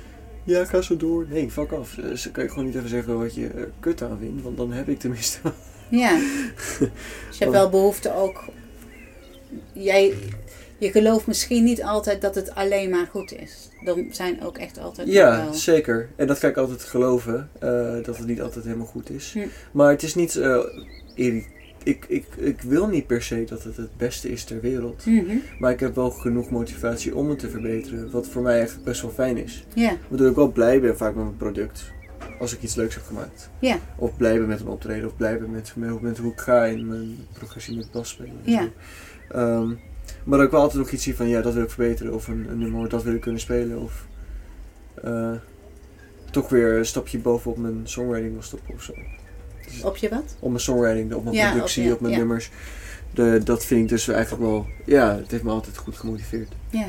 Ja, 0.48 0.64
ga 0.64 0.80
zo 0.80 0.96
door. 0.96 1.26
Nee, 1.30 1.50
fuck 1.50 1.72
af. 1.72 1.94
Dus 1.94 2.22
dan 2.22 2.32
kan 2.32 2.42
je 2.44 2.48
gewoon 2.50 2.64
niet 2.64 2.74
even 2.74 2.88
zeggen 2.88 3.18
wat 3.18 3.34
je 3.34 3.46
er 3.48 3.70
kut 3.80 4.02
aan 4.02 4.18
vindt. 4.20 4.42
Want 4.42 4.56
dan 4.56 4.72
heb 4.72 4.88
ik 4.88 4.98
tenminste. 4.98 5.38
Ja. 5.90 6.18
Dus 7.28 7.38
je 7.38 7.44
hebt 7.44 7.50
wel 7.50 7.68
behoefte 7.70 8.14
ook. 8.14 8.44
Jij, 9.72 10.14
je 10.78 10.90
gelooft 10.90 11.26
misschien 11.26 11.64
niet 11.64 11.82
altijd 11.82 12.20
dat 12.20 12.34
het 12.34 12.54
alleen 12.54 12.90
maar 12.90 13.06
goed 13.10 13.32
is. 13.32 13.68
Er 13.84 14.04
zijn 14.10 14.42
ook 14.44 14.58
echt 14.58 14.78
altijd 14.78 15.08
Ja, 15.08 15.44
wel. 15.44 15.54
zeker. 15.54 16.08
En 16.16 16.26
dat 16.26 16.38
ga 16.38 16.48
ik 16.48 16.56
altijd 16.56 16.82
geloven. 16.82 17.50
eh, 17.58 17.94
dat 18.02 18.16
het 18.16 18.26
niet 18.26 18.40
altijd 18.40 18.64
helemaal 18.64 18.86
goed 18.86 19.10
is. 19.10 19.32
Hm. 19.32 19.46
Maar 19.72 19.90
het 19.90 20.02
is 20.02 20.14
niet... 20.14 20.36
eh, 20.36 20.58
irri- 21.14 21.46
ik, 21.88 22.04
ik, 22.08 22.26
ik 22.36 22.60
wil 22.62 22.86
niet 22.88 23.06
per 23.06 23.22
se 23.22 23.44
dat 23.44 23.62
het 23.62 23.76
het 23.76 23.96
beste 23.96 24.30
is 24.30 24.44
ter 24.44 24.60
wereld. 24.60 25.06
Mhm. 25.06 25.36
Maar 25.58 25.72
ik 25.72 25.80
heb 25.80 25.94
wel 25.94 26.10
genoeg 26.10 26.50
motivatie 26.50 27.14
om 27.16 27.28
het 27.28 27.38
te 27.38 27.50
verbeteren. 27.50 28.10
Wat 28.10 28.28
voor 28.28 28.42
mij 28.42 28.54
eigenlijk 28.56 28.84
best 28.84 29.02
wel 29.02 29.10
fijn 29.10 29.36
is. 29.36 29.64
Ja, 29.74 29.96
Waardoor 30.08 30.28
ik 30.28 30.34
wel 30.36 30.52
blij 30.52 30.80
ben 30.80 30.96
vaak 30.96 31.14
met 31.14 31.24
mijn 31.24 31.36
product. 31.36 31.92
Als 32.38 32.54
ik 32.54 32.62
iets 32.62 32.74
leuks 32.74 32.94
heb 32.94 33.04
gemaakt. 33.04 33.50
Of 33.96 34.16
blij 34.16 34.38
ben 34.38 34.48
met 34.48 34.60
een 34.60 34.68
optreden. 34.68 35.06
Of 35.06 35.16
blij 35.16 35.38
ben 35.38 35.50
met, 35.50 35.72
met, 35.76 36.00
met 36.00 36.18
hoe 36.18 36.32
ik 36.32 36.40
ga 36.40 36.64
in 36.64 36.86
mijn 36.88 37.16
progressie 37.32 37.76
met 37.76 37.90
basspelen. 37.90 38.34
en 38.44 38.52
Ja. 38.52 38.62
zo. 38.62 38.68
Ehm, 39.36 39.68
maar 40.24 40.38
dat 40.38 40.46
ik 40.46 40.52
wel 40.52 40.60
altijd 40.60 40.78
nog 40.78 40.90
iets 40.90 41.02
zie 41.02 41.16
van 41.16 41.28
ja, 41.28 41.42
dat 41.42 41.54
wil 41.54 41.62
ik 41.62 41.70
verbeteren. 41.70 42.14
Of 42.14 42.28
een, 42.28 42.46
een 42.50 42.58
nummer, 42.58 42.88
dat 42.88 43.02
wil 43.02 43.14
ik 43.14 43.20
kunnen 43.20 43.40
spelen. 43.40 43.78
Of 43.78 44.06
eh, 45.02 45.32
toch 46.30 46.48
weer 46.48 46.76
een 46.78 46.86
stapje 46.86 47.18
bovenop 47.18 47.58
mijn 47.58 47.80
songwriting 47.84 48.32
wil 48.32 48.42
stoppen 48.42 48.74
of 48.74 48.82
zo. 48.82 48.92
Op 49.84 49.96
je 49.96 50.08
wat? 50.08 50.36
op 50.38 50.48
mijn 50.48 50.60
songwriting, 50.60 51.14
op 51.14 51.24
mijn 51.24 51.36
Ja, 51.36 51.50
productie, 51.50 51.82
op 51.82 51.88
je- 51.88 51.94
op 51.94 52.00
mijn 52.00 52.12
ja. 52.12 52.18
nummers. 52.18 52.50
De, 53.14 53.40
dat 53.44 53.64
vind 53.64 53.80
ik 53.82 53.88
dus 53.88 54.08
eigenlijk 54.08 54.42
wel, 54.42 54.66
ja, 54.86 55.16
het 55.16 55.30
heeft 55.30 55.42
me 55.42 55.50
altijd 55.50 55.76
goed 55.76 55.96
gemotiveerd. 55.96 56.52
Ja. 56.70 56.86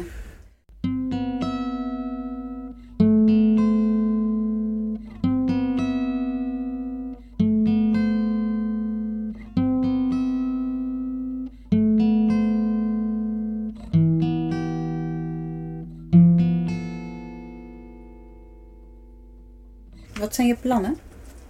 Wat 20.19 20.35
zijn 20.35 20.47
je 20.47 20.55
plannen? 20.55 20.97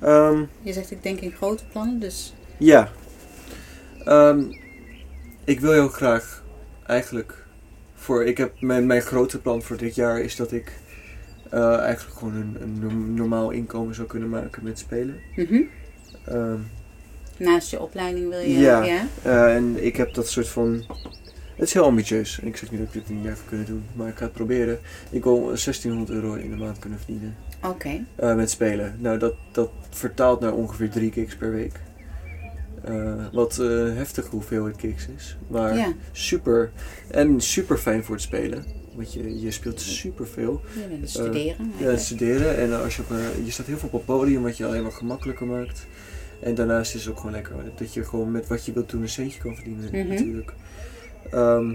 Ehm, 0.02 0.44
Je 0.62 0.74
zegt 0.74 0.92
ik 0.92 1.04
denk 1.04 1.20
in 1.20 1.32
grote 1.32 1.64
plannen, 1.72 2.00
dus 2.00 2.34
ja. 2.58 2.90
Ehm, 4.06 4.44
ik 5.44 5.60
wil 5.60 5.72
heel 5.72 5.88
graag 5.90 6.44
eigenlijk 6.88 7.46
voor, 7.96 8.26
ik 8.26 8.38
heb 8.38 8.62
mijn, 8.62 8.86
mijn 8.86 9.02
grote 9.02 9.40
plan 9.42 9.62
voor 9.62 9.78
dit 9.78 9.96
jaar 9.96 10.20
is 10.20 10.36
dat 10.36 10.52
ik 10.52 10.72
eh, 11.50 11.78
eigenlijk 11.78 12.18
gewoon 12.18 12.36
een, 12.36 12.58
een 12.62 12.80
norm- 12.80 13.14
normaal 13.14 13.50
inkomen 13.52 13.96
zou 13.96 14.08
kunnen 14.08 14.30
maken 14.30 14.64
met 14.64 14.80
spelen. 14.80 15.16
mhm. 15.36 15.62
Ehm, 16.26 16.58
naast 17.38 17.70
je 17.72 17.82
opleiding 17.82 18.30
wil 18.30 18.40
je. 18.40 18.58
Ja. 18.60 18.84
ja? 18.84 19.06
eh, 19.22 19.56
en 19.56 19.86
ik 19.86 19.96
heb 19.96 20.14
dat 20.14 20.28
soort 20.30 20.48
van, 20.48 20.84
het 21.56 21.68
is 21.68 21.74
heel 21.74 21.84
ambitieus. 21.84 22.40
En 22.42 22.48
ik 22.48 22.58
zeg 22.58 22.72
niet 22.72 22.80
dat 22.80 22.88
ik 22.88 22.94
dit 23.02 23.10
in 23.10 23.16
een 23.16 23.22
jaar 23.22 23.38
kunnen 23.48 23.66
doen, 23.66 23.84
maar 23.94 24.08
ik 24.08 24.18
ga 24.18 24.24
het 24.24 24.34
proberen. 24.34 24.80
Ik 25.10 25.24
wil 25.24 25.44
1600 25.46 26.10
euro 26.10 26.34
in 26.34 26.50
de 26.52 26.58
maand 26.58 26.80
kunnen 26.80 27.00
verdienen. 27.00 27.36
Oké. 27.64 28.06
Eh, 28.16 28.36
met 28.36 28.50
spelen. 28.50 28.96
Nou, 29.00 29.18
dat, 29.18 29.34
dat 29.52 29.72
vertaalt 29.90 30.40
naar 30.40 30.54
ongeveer 30.54 30.90
drie 30.90 31.12
gigs 31.12 31.36
per 31.36 31.52
week. 31.52 31.74
Eh, 32.84 33.14
wat 33.34 33.60
eh 33.60 33.68
heftige 33.96 34.30
hoeveelheid 34.30 34.80
gigs 34.80 35.08
is. 35.18 35.38
Maar 35.48 35.76
Ja, 35.78 35.94
super. 36.12 36.72
En 37.08 37.42
super 37.42 37.78
fijn 37.78 38.04
voor 38.04 38.16
het 38.16 38.24
spelen. 38.24 38.66
Want 38.96 39.14
je, 39.14 39.40
je 39.40 39.52
speelt 39.52 39.82
super 39.82 40.28
veel. 40.28 40.62
je 40.74 40.88
bent 40.88 41.02
het 41.02 41.10
studeren. 41.10 41.72
Ja, 41.78 41.86
het 41.86 42.02
studeren. 42.02 42.58
En 42.58 42.82
als 42.84 42.96
je, 42.96 43.02
op, 43.02 43.08
je 43.46 43.52
staat 43.52 43.66
heel 43.66 43.78
veel 43.78 43.90
op 43.92 43.94
het 43.94 44.06
podium, 44.06 44.42
wat 44.44 44.58
je 44.58 44.66
alleen 44.66 44.84
maar 44.84 44.92
gemakkelijker 44.92 45.48
maakt. 45.48 45.88
En 46.40 46.56
daarnaast 46.56 46.96
is 46.96 47.02
het 47.02 47.12
ook 47.12 47.18
gewoon 47.18 47.32
lekker 47.32 47.56
dat 47.76 47.94
je 47.94 48.04
gewoon 48.04 48.32
met 48.32 48.48
wat 48.48 48.66
je 48.66 48.74
wilt 48.74 48.90
doen 48.90 49.02
een 49.02 49.10
centje 49.10 49.40
kan 49.40 49.56
verdienen. 49.56 49.90
Mhm. 49.92 50.08
Natuurlijk. 50.08 50.54
Ehm, 51.32 51.74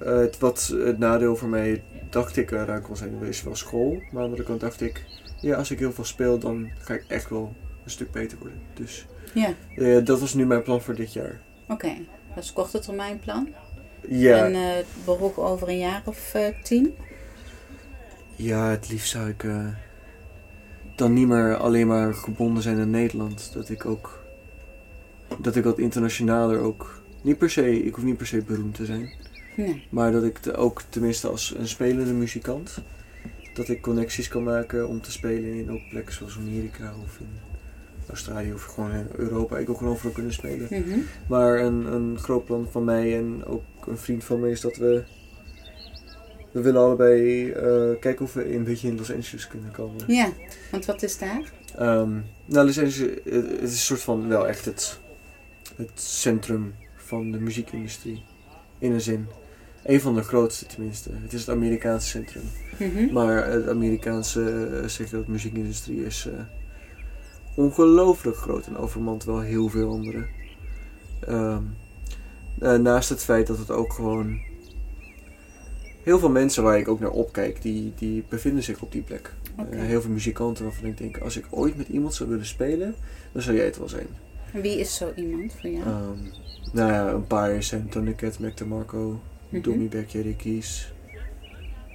eh, 0.00 0.16
het, 0.18 0.38
wat 0.38 0.74
het 0.78 0.98
nadeel 0.98 1.36
voor 1.36 1.48
mij, 1.48 1.82
dacht 2.10 2.36
ik, 2.36 2.50
eh, 2.52 2.60
eraan 2.60 2.82
kon 2.82 2.96
zijn, 2.96 3.22
is 3.22 3.42
wel 3.42 3.56
school. 3.56 3.92
Maar 3.92 4.02
aan 4.02 4.10
de 4.12 4.18
andere 4.20 4.42
kant 4.42 4.60
dacht 4.60 4.80
ik, 4.80 5.04
ja, 5.40 5.56
als 5.56 5.70
ik 5.70 5.78
heel 5.78 5.92
veel 5.92 6.04
speel, 6.04 6.38
dan 6.38 6.70
ga 6.78 6.94
ik 6.94 7.04
echt 7.08 7.30
wel 7.30 7.54
een 7.84 7.90
stuk 7.90 8.10
beter 8.10 8.38
worden. 8.38 8.60
Dus 8.74 9.06
Ja, 9.34 9.54
eh, 9.76 10.04
dat 10.04 10.20
was 10.20 10.34
nu 10.34 10.46
mijn 10.46 10.62
plan 10.62 10.80
voor 10.82 10.94
dit 10.94 11.12
jaar. 11.12 11.40
oké. 11.68 11.92
Dat 12.34 12.44
is 12.44 12.52
korte 12.52 12.78
termijn 12.78 13.18
plan. 13.18 13.48
Ja, 14.08 14.44
En 14.44 14.54
eh 14.54 14.84
beroep 15.04 15.38
over 15.38 15.68
een 15.68 15.78
jaar 15.78 16.02
of 16.04 16.34
tien. 16.62 16.94
ja 18.36 18.70
het 18.70 18.88
liefst 18.88 19.10
zou 19.10 19.28
ik 19.28 19.44
dan 20.94 21.12
niet 21.12 21.26
meer 21.28 21.56
alleen 21.56 21.86
maar 21.86 22.14
gebonden 22.14 22.62
zijn 22.62 22.80
aan 22.80 22.90
Nederland. 22.90 23.50
Dat 23.52 23.68
ik 23.68 23.86
ook, 23.86 24.24
dat 25.38 25.56
ik 25.56 25.64
wat 25.64 25.78
internationaler 25.78 26.58
ook, 26.60 27.02
niet 27.22 27.38
per 27.38 27.50
se, 27.50 27.82
ik 27.84 27.94
hoef 27.94 28.04
niet 28.04 28.16
per 28.16 28.26
se 28.26 28.42
beroemd 28.42 28.74
te 28.74 28.84
zijn. 28.84 29.10
Nee. 29.58 29.86
Maar 29.90 30.12
dat 30.12 30.24
ik 30.24 30.38
ook 30.56 30.82
tenminste 30.88 31.28
als 31.28 31.54
een 31.58 31.68
spelende 31.68 32.12
muzikant, 32.12 32.82
dat 33.54 33.68
ik 33.68 33.80
connecties 33.80 34.28
kan 34.28 34.42
maken 34.42 34.88
om 34.88 35.00
te 35.00 35.12
spelen 35.12 35.54
in 35.54 35.70
ook 35.70 35.88
plekken 35.90 36.14
zoals 36.14 36.36
Amerika 36.36 36.94
of 37.04 37.18
in 37.20 37.28
Australië 38.08 38.52
of 38.52 38.64
gewoon 38.64 38.92
in 38.92 39.06
Europa. 39.16 39.58
Ik 39.58 39.66
wil 39.66 39.74
gewoon 39.74 39.92
overal 39.92 40.12
kunnen 40.12 40.32
spelen. 40.32 40.66
Mhm. 40.70 40.98
Maar 41.28 41.58
een, 41.60 41.92
een 41.92 42.18
groot 42.18 42.44
plan 42.44 42.68
van 42.70 42.84
mij 42.84 43.16
en 43.16 43.44
ook 43.44 43.62
een 43.86 43.98
vriend 43.98 44.24
van 44.24 44.40
mij 44.40 44.50
is 44.50 44.60
dat 44.60 44.76
we. 44.76 45.02
We 46.52 46.60
willen 46.60 46.80
allebei 46.80 47.50
eh, 47.50 48.00
kijken 48.00 48.24
of 48.24 48.32
we 48.32 48.54
een 48.54 48.64
beetje 48.64 48.88
in 48.88 48.96
Los 48.96 49.12
Angeles 49.12 49.48
kunnen 49.48 49.70
komen. 49.70 50.04
Ja, 50.06 50.32
want 50.70 50.84
wat 50.84 51.02
is 51.02 51.18
daar? 51.18 51.52
Ehm, 51.76 52.12
nou, 52.44 52.66
Los 52.66 52.78
Angeles 52.78 52.98
het 53.24 53.62
is 53.62 53.70
een 53.70 53.76
soort 53.76 54.00
van 54.00 54.28
wel 54.28 54.48
echt 54.48 54.64
het, 54.64 54.98
het 55.76 55.90
centrum 55.94 56.74
van 56.96 57.30
de 57.30 57.40
muziekindustrie. 57.40 58.22
In 58.78 58.92
een 58.92 59.00
zin. 59.00 59.26
Een 59.88 60.00
van 60.00 60.14
de 60.14 60.22
grootste 60.22 60.66
tenminste. 60.66 61.10
Het 61.22 61.32
is 61.32 61.40
het 61.40 61.48
Amerikaanse 61.48 62.08
centrum. 62.08 62.42
Mhm. 62.76 63.12
Maar 63.12 63.50
het 63.50 63.68
Amerikaanse 63.68 64.68
eh, 64.82 64.88
zeg 64.88 65.10
dat 65.10 65.26
muziekindustrie 65.26 66.04
is 66.04 66.26
eh, 66.26 66.40
ongelooflijk 67.54 68.36
groot 68.36 68.66
en 68.66 68.76
overmand 68.76 69.24
wel 69.24 69.40
heel 69.40 69.68
veel 69.68 69.90
andere. 69.90 70.26
Ehm, 71.20 71.62
eh, 72.58 72.74
naast 72.74 73.08
het 73.08 73.24
feit 73.24 73.46
dat 73.46 73.58
het 73.58 73.70
ook 73.70 73.92
gewoon 73.92 74.40
heel 76.02 76.18
veel 76.18 76.30
mensen 76.30 76.62
waar 76.62 76.78
ik 76.78 76.88
ook 76.88 77.00
naar 77.00 77.10
opkijk, 77.10 77.62
die, 77.62 77.92
die 77.96 78.24
bevinden 78.28 78.62
zich 78.62 78.82
op 78.82 78.92
die 78.92 79.02
plek. 79.02 79.32
Eh, 79.56 79.80
heel 79.80 80.00
veel 80.00 80.10
muzikanten 80.10 80.64
waarvan 80.64 80.88
ik 80.88 80.98
denk, 80.98 81.18
als 81.18 81.36
ik 81.36 81.44
ooit 81.50 81.76
met 81.76 81.88
iemand 81.88 82.14
zou 82.14 82.28
willen 82.28 82.46
spelen, 82.46 82.94
dan 83.32 83.42
zou 83.42 83.56
jij 83.56 83.64
het 83.64 83.78
wel 83.78 83.88
zijn. 83.88 84.06
Wie 84.52 84.78
is 84.78 84.94
zo 84.94 85.12
iemand 85.16 85.52
voor 85.60 85.70
jou? 85.70 85.86
Ehm, 85.86 86.18
nou 86.72 86.92
ja, 86.92 87.08
een 87.08 87.26
paar 87.26 87.62
zijn 87.62 87.88
Tony 87.88 88.14
Cat, 88.14 88.38
Mac 88.38 88.56
DeMarco, 88.56 89.20
Dommy 89.50 89.88
Beck, 89.88 90.08
Jerry 90.08 90.34
Kies. 90.34 90.92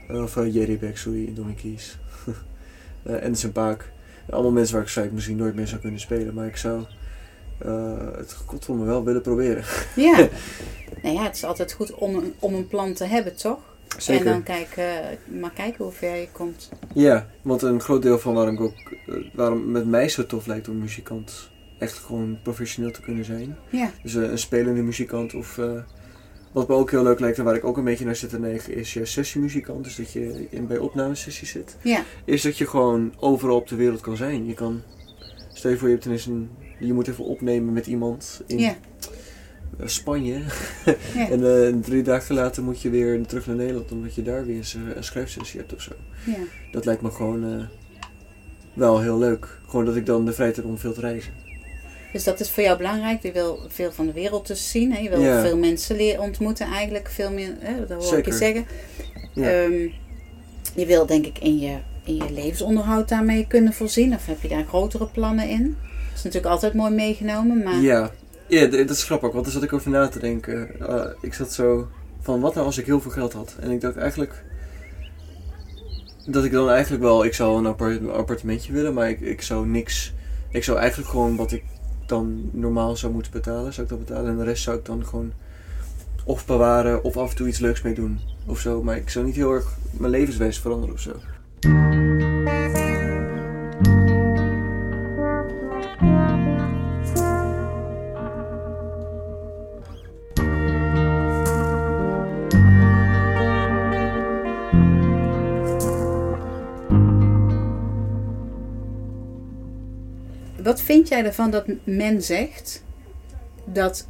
Of 0.10 0.36
uh, 0.36 0.54
Jerry 0.54 0.78
Beck, 0.78 0.98
sorry, 0.98 1.34
Dommy 1.34 1.54
Kies. 1.54 1.98
Eh, 3.04 3.24
en 3.24 3.36
zijn 3.36 3.52
paak. 3.52 3.92
Allemaal 4.30 4.52
mensen 4.52 4.76
waar 4.76 4.84
ik 4.84 4.90
zei 4.90 5.06
ik 5.06 5.12
misschien 5.12 5.36
nooit 5.36 5.56
meer 5.56 5.68
zou 5.68 5.82
kunnen 5.82 6.00
spelen, 6.00 6.34
maar 6.34 6.48
ik 6.48 6.58
zou 6.58 6.84
eh, 7.58 7.98
het 8.16 8.34
god 8.34 8.66
voor 8.66 8.76
me 8.76 8.86
wel 8.86 9.04
willen 9.04 9.22
proberen. 9.22 9.64
Ja. 9.96 10.30
nou 11.02 11.16
ja, 11.16 11.24
het 11.24 11.36
is 11.36 11.44
altijd 11.44 11.74
goed 11.74 11.94
om 11.94 12.16
een, 12.16 12.34
om 12.40 12.54
een 12.54 12.68
plan 12.68 12.94
te 12.94 13.06
hebben, 13.06 13.36
toch? 13.36 13.60
Zeker. 13.98 14.26
En 14.26 14.32
dan 14.32 14.44
kijken, 14.44 15.18
maar 15.40 15.52
kijken 15.52 15.84
hoe 15.84 15.94
ver 15.94 16.16
je 16.16 16.28
komt. 16.32 16.70
Ja, 16.94 17.28
want 17.42 17.62
een 17.62 17.82
groot 17.82 18.02
deel 18.02 18.20
van 18.20 18.34
waarom 18.34 18.54
ik 18.54 18.62
ook, 18.62 18.76
eh, 19.08 19.16
waarom 19.34 19.58
het 19.58 19.68
met 19.68 19.86
mij 19.86 20.10
zo 20.10 20.26
tof 20.26 20.46
lijkt 20.46 20.68
om 20.68 20.78
muzikant 20.78 21.50
echt 21.78 21.98
gewoon 21.98 22.40
professioneel 22.44 22.92
te 22.92 23.02
kunnen 23.02 23.26
zijn. 23.26 23.58
Ja. 23.70 23.92
Dus 24.04 24.16
eh, 24.16 24.22
een 24.22 24.38
spelende 24.38 24.82
muzikant 24.82 25.34
of 25.34 25.58
eh, 25.58 25.72
wat 26.54 26.68
me 26.68 26.76
ook 26.76 26.92
heel 26.92 27.04
leuk 27.04 27.20
lijkt 27.20 27.38
en 27.38 27.44
waar 27.44 27.56
ik 27.56 27.64
ook 27.66 27.78
een 27.78 27.84
beetje 27.84 28.06
naar 28.06 28.16
zit 28.16 28.30
te 28.30 28.40
neigen 28.40 28.74
is 28.76 28.94
je 28.94 29.06
sessiemuzikant. 29.06 29.84
Dus 29.84 29.96
dat 29.96 30.12
je 30.12 30.48
in, 30.50 30.68
bij 30.68 30.78
opnamesessies 30.78 31.50
zit. 31.52 31.78
Ja. 31.82 32.04
Is 32.26 32.42
dat 32.42 32.58
je 32.58 32.68
gewoon 32.68 33.14
overal 33.20 33.56
op 33.56 33.68
de 33.68 33.76
wereld 33.76 34.02
kan 34.02 34.18
zijn. 34.18 34.46
Je 34.46 34.54
kan, 34.54 34.82
stel 35.54 35.72
je 35.72 35.78
voor 35.78 35.88
je 35.88 35.94
hebt 35.94 36.06
ineens 36.06 36.26
een, 36.26 36.50
je 36.80 36.94
moet 36.94 37.08
even 37.08 37.24
opnemen 37.26 37.74
met 37.74 37.88
iemand 37.88 38.42
in 38.48 38.60
Ja. 38.60 38.76
eh, 39.80 39.88
Spanje. 39.88 40.42
Ja. 41.16 41.30
en 41.30 41.66
eh, 41.68 41.74
drie 41.82 42.04
dagen 42.04 42.36
later 42.36 42.64
moet 42.64 42.82
je 42.82 42.90
weer 42.90 43.26
terug 43.26 43.48
naar 43.48 43.56
Nederland 43.56 43.92
omdat 43.92 44.16
je 44.16 44.22
daar 44.24 44.46
weer 44.46 44.58
een, 44.58 44.66
s- 44.66 44.74
een 44.74 45.04
schrijfsessie 45.04 45.60
hebt 45.60 45.74
of 45.74 45.82
zo. 45.82 45.92
ja. 46.26 46.38
Dat 46.72 46.86
lijkt 46.86 47.02
me 47.02 47.12
gewoon 47.12 47.44
eh, 47.44 47.66
wel 48.74 49.02
heel 49.02 49.18
leuk. 49.18 49.60
Gewoon 49.68 49.86
dat 49.86 49.96
ik 49.96 50.06
dan 50.06 50.26
de 50.26 50.34
vrijheid 50.34 50.56
heb 50.58 50.66
om 50.66 50.78
veel 50.78 50.94
te 50.94 51.00
reizen. 51.02 51.34
Dus 52.14 52.24
dat 52.24 52.40
is 52.40 52.50
voor 52.50 52.64
jou 52.64 52.78
belangrijk. 52.78 53.24
Je 53.24 53.32
wil 53.32 53.60
veel 53.68 53.92
van 53.92 54.06
de 54.06 54.14
wereld 54.14 54.48
dus 54.48 54.72
zien. 54.72 54.94
Hè? 54.94 55.00
Je 55.00 55.10
wil 55.10 55.22
Ja. 55.22 55.42
veel 55.42 55.58
mensen 55.58 55.96
leren 55.96 56.22
ontmoeten 56.22 56.68
eigenlijk. 56.68 57.10
Veel 57.10 57.32
meer, 57.32 57.54
hè? 57.60 57.86
dat 57.86 58.06
hoor 58.06 58.18
ik 58.18 58.26
je 58.26 58.32
zeggen. 58.34 58.66
Ja. 59.34 59.50
Ehm, 59.64 59.88
je 60.76 60.86
wil 60.86 61.06
denk 61.06 61.26
ik 61.26 61.40
in 61.40 61.60
je, 61.60 61.78
in 62.04 62.16
je 62.16 62.32
levensonderhoud 62.32 63.10
daarmee 63.10 63.48
kunnen 63.48 63.74
voorzien. 63.74 64.14
Of 64.14 64.26
heb 64.26 64.42
je 64.42 64.48
daar 64.48 64.66
grotere 64.66 65.06
plannen 65.08 65.50
in? 65.50 65.78
Dat 65.90 66.18
is 66.18 66.24
natuurlijk 66.24 66.54
altijd 66.54 66.74
mooi 66.74 66.92
meegenomen. 66.94 67.64
Maar 67.64 67.82
Ja, 67.82 68.12
ja 68.48 68.66
dat 68.68 68.90
is 68.90 69.04
grappig, 69.04 69.32
want 69.32 69.44
daar 69.44 69.54
zat 69.54 69.64
ik 69.64 69.74
over 69.74 69.92
na 69.92 70.08
te 70.08 70.20
denken. 70.20 70.70
Eh, 70.88 71.06
ik 71.22 71.34
zat 71.34 71.54
zo 71.54 71.88
van, 72.22 72.40
wat 72.42 72.54
nou 72.54 72.66
als 72.66 72.78
ik 72.78 72.86
heel 72.86 73.02
veel 73.02 73.12
geld 73.12 73.34
had? 73.34 73.56
En 73.60 73.72
ik 73.72 73.82
dacht 73.82 73.98
eigenlijk, 73.98 74.44
dat 76.26 76.44
ik 76.44 76.52
dan 76.52 76.70
eigenlijk 76.70 77.04
wel, 77.04 77.26
ik 77.26 77.34
zou 77.34 77.58
een 77.58 77.66
appart- 77.66 78.10
appartementje 78.10 78.74
willen, 78.74 78.94
maar 78.94 79.10
ik, 79.10 79.20
ik 79.20 79.42
zou 79.42 79.68
niks, 79.68 80.14
ik 80.52 80.64
zou 80.64 80.78
eigenlijk 80.78 81.10
gewoon 81.10 81.36
wat 81.36 81.52
ik 81.52 81.64
dan 82.06 82.50
normaal 82.52 82.96
zou 82.96 83.14
moeten 83.14 83.32
betalen, 83.32 83.74
zou 83.74 83.88
ik 83.88 83.92
dat 83.92 84.06
betalen. 84.06 84.32
En 84.32 84.38
de 84.38 84.44
rest 84.44 84.64
zou 84.64 84.78
ik 84.78 84.86
dan 84.86 85.06
gewoon 85.06 85.32
of 86.24 86.46
bewaren 86.46 87.04
of 87.04 87.18
af 87.18 87.30
en 87.30 87.36
toe 87.36 87.48
iets 87.48 87.60
leuks 87.60 87.82
mee 87.82 87.94
doen 87.94 88.20
of 88.46 88.60
zo. 88.60 88.84
Maar 88.84 88.98
ik 88.98 89.10
zou 89.10 89.26
niet 89.26 89.36
heel 89.36 89.52
erg 89.52 89.78
mijn 89.92 90.12
levenswijze 90.12 90.62
veranderen 90.62 90.96
of 90.96 91.02
zo. 91.02 91.12
Wat 110.74 110.82
vind 110.82 111.08
jij 111.08 111.26
ervan 111.26 111.52
dat 111.52 111.66
men 111.84 112.22
zegt 112.22 112.84
dat 113.66 114.08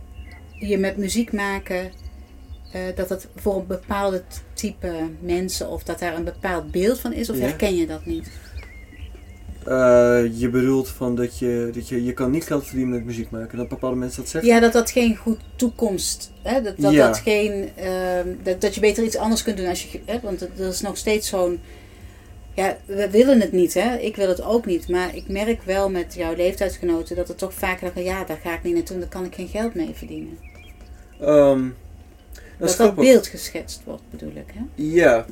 je 0.60 0.78
met 0.78 0.97
muziek 0.97 1.32
maken, 1.34 1.91
eh, 2.71 2.82
dat 2.95 3.10
het 3.10 3.28
voor 3.36 3.56
een 3.56 3.67
bepaalde 3.67 4.23
type 4.54 4.93
mensen 5.19 5.69
of 5.69 5.84
dat 5.84 5.99
daar 5.99 6.15
een 6.15 6.23
bepaald 6.23 6.71
beeld 6.71 6.99
van 6.99 7.13
is? 7.13 7.30
Of 7.30 7.38
Ja. 7.38 7.41
herken 7.41 7.76
je 7.76 7.88
dat 7.88 8.06
niet? 8.06 8.30
Eh, 9.65 10.23
je 10.39 10.49
bedoelt 10.49 10.89
van 10.89 11.15
dat 11.15 11.39
je, 11.39 11.69
dat 11.73 11.88
je, 11.89 12.04
je 12.04 12.13
kan 12.13 12.32
niet 12.32 12.43
geld 12.45 12.65
verdienen 12.65 12.93
met 12.95 13.06
muziek 13.06 13.30
maken, 13.30 13.58
dat 13.58 13.67
bepaalde 13.69 13.95
mensen 13.97 14.21
dat 14.21 14.30
zeggen? 14.32 14.52
Ja, 14.52 14.60
dat 14.60 14.73
dat 14.73 14.91
geen 14.91 15.15
goed 15.15 15.39
toekomst, 15.56 16.32
hè? 16.41 16.62
dat 16.62 16.78
dat, 16.78 16.91
Ja. 16.91 17.08
dat 17.08 17.17
geen, 17.17 17.69
ehm, 17.76 18.28
dat, 18.43 18.62
dat 18.62 18.76
je 18.76 18.82
beter 18.82 19.04
iets 19.04 19.17
anders 19.17 19.43
kunt 19.43 19.58
doen 19.58 19.67
als 19.67 19.84
je, 19.91 19.99
hè? 20.06 20.19
want 20.21 20.41
er 20.41 20.67
is 20.67 20.82
nog 20.82 20.97
steeds 20.97 21.28
zo'n, 21.28 21.60
ja, 22.54 22.78
we 22.86 23.10
willen 23.10 23.42
het 23.42 23.52
niet, 23.52 23.74
hè? 23.74 23.96
ik 23.98 24.16
wil 24.16 24.28
het 24.28 24.42
ook 24.44 24.66
niet, 24.66 24.88
maar 24.89 25.16
ik 25.16 25.28
merk 25.28 25.62
wel 25.63 25.89
met 25.89 26.13
jouw 26.13 26.36
leeftijdsgenoten 26.36 27.16
dat 27.16 27.30
er 27.30 27.36
toch 27.36 27.54
vaak 27.54 27.80
zeggen, 27.80 28.04
ja, 28.04 28.24
daar 28.24 28.39
ga 28.44 28.54
ik 28.54 28.63
niet 28.63 28.74
naartoe, 28.74 29.00
daar 29.00 29.08
kan 29.08 29.26
ik 29.26 29.36
geen 29.36 29.48
geld 29.48 29.74
mee 29.74 29.92
verdienen. 29.94 30.38
Ehm, 31.22 31.68
dat 32.58 32.78
Dat 32.78 32.96
beeld 32.96 33.28
geschetst 33.28 33.82
wordt, 33.86 34.02
bedoel 34.10 34.32
ik, 34.36 34.54
hè? 34.54 34.62
Ja. 34.76 35.26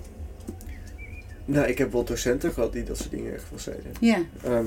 Nou, 1.46 1.68
ik 1.68 1.78
heb 1.78 1.92
wel 1.92 2.04
docenten 2.04 2.52
gehad 2.54 2.74
die 2.74 2.84
dat 2.84 2.98
soort 2.98 3.12
dingen 3.12 3.34
echt 3.34 3.44
wel 3.50 3.60
zeiden. 3.60 3.92
Ja, 4.00 4.18
Ehm, 4.44 4.66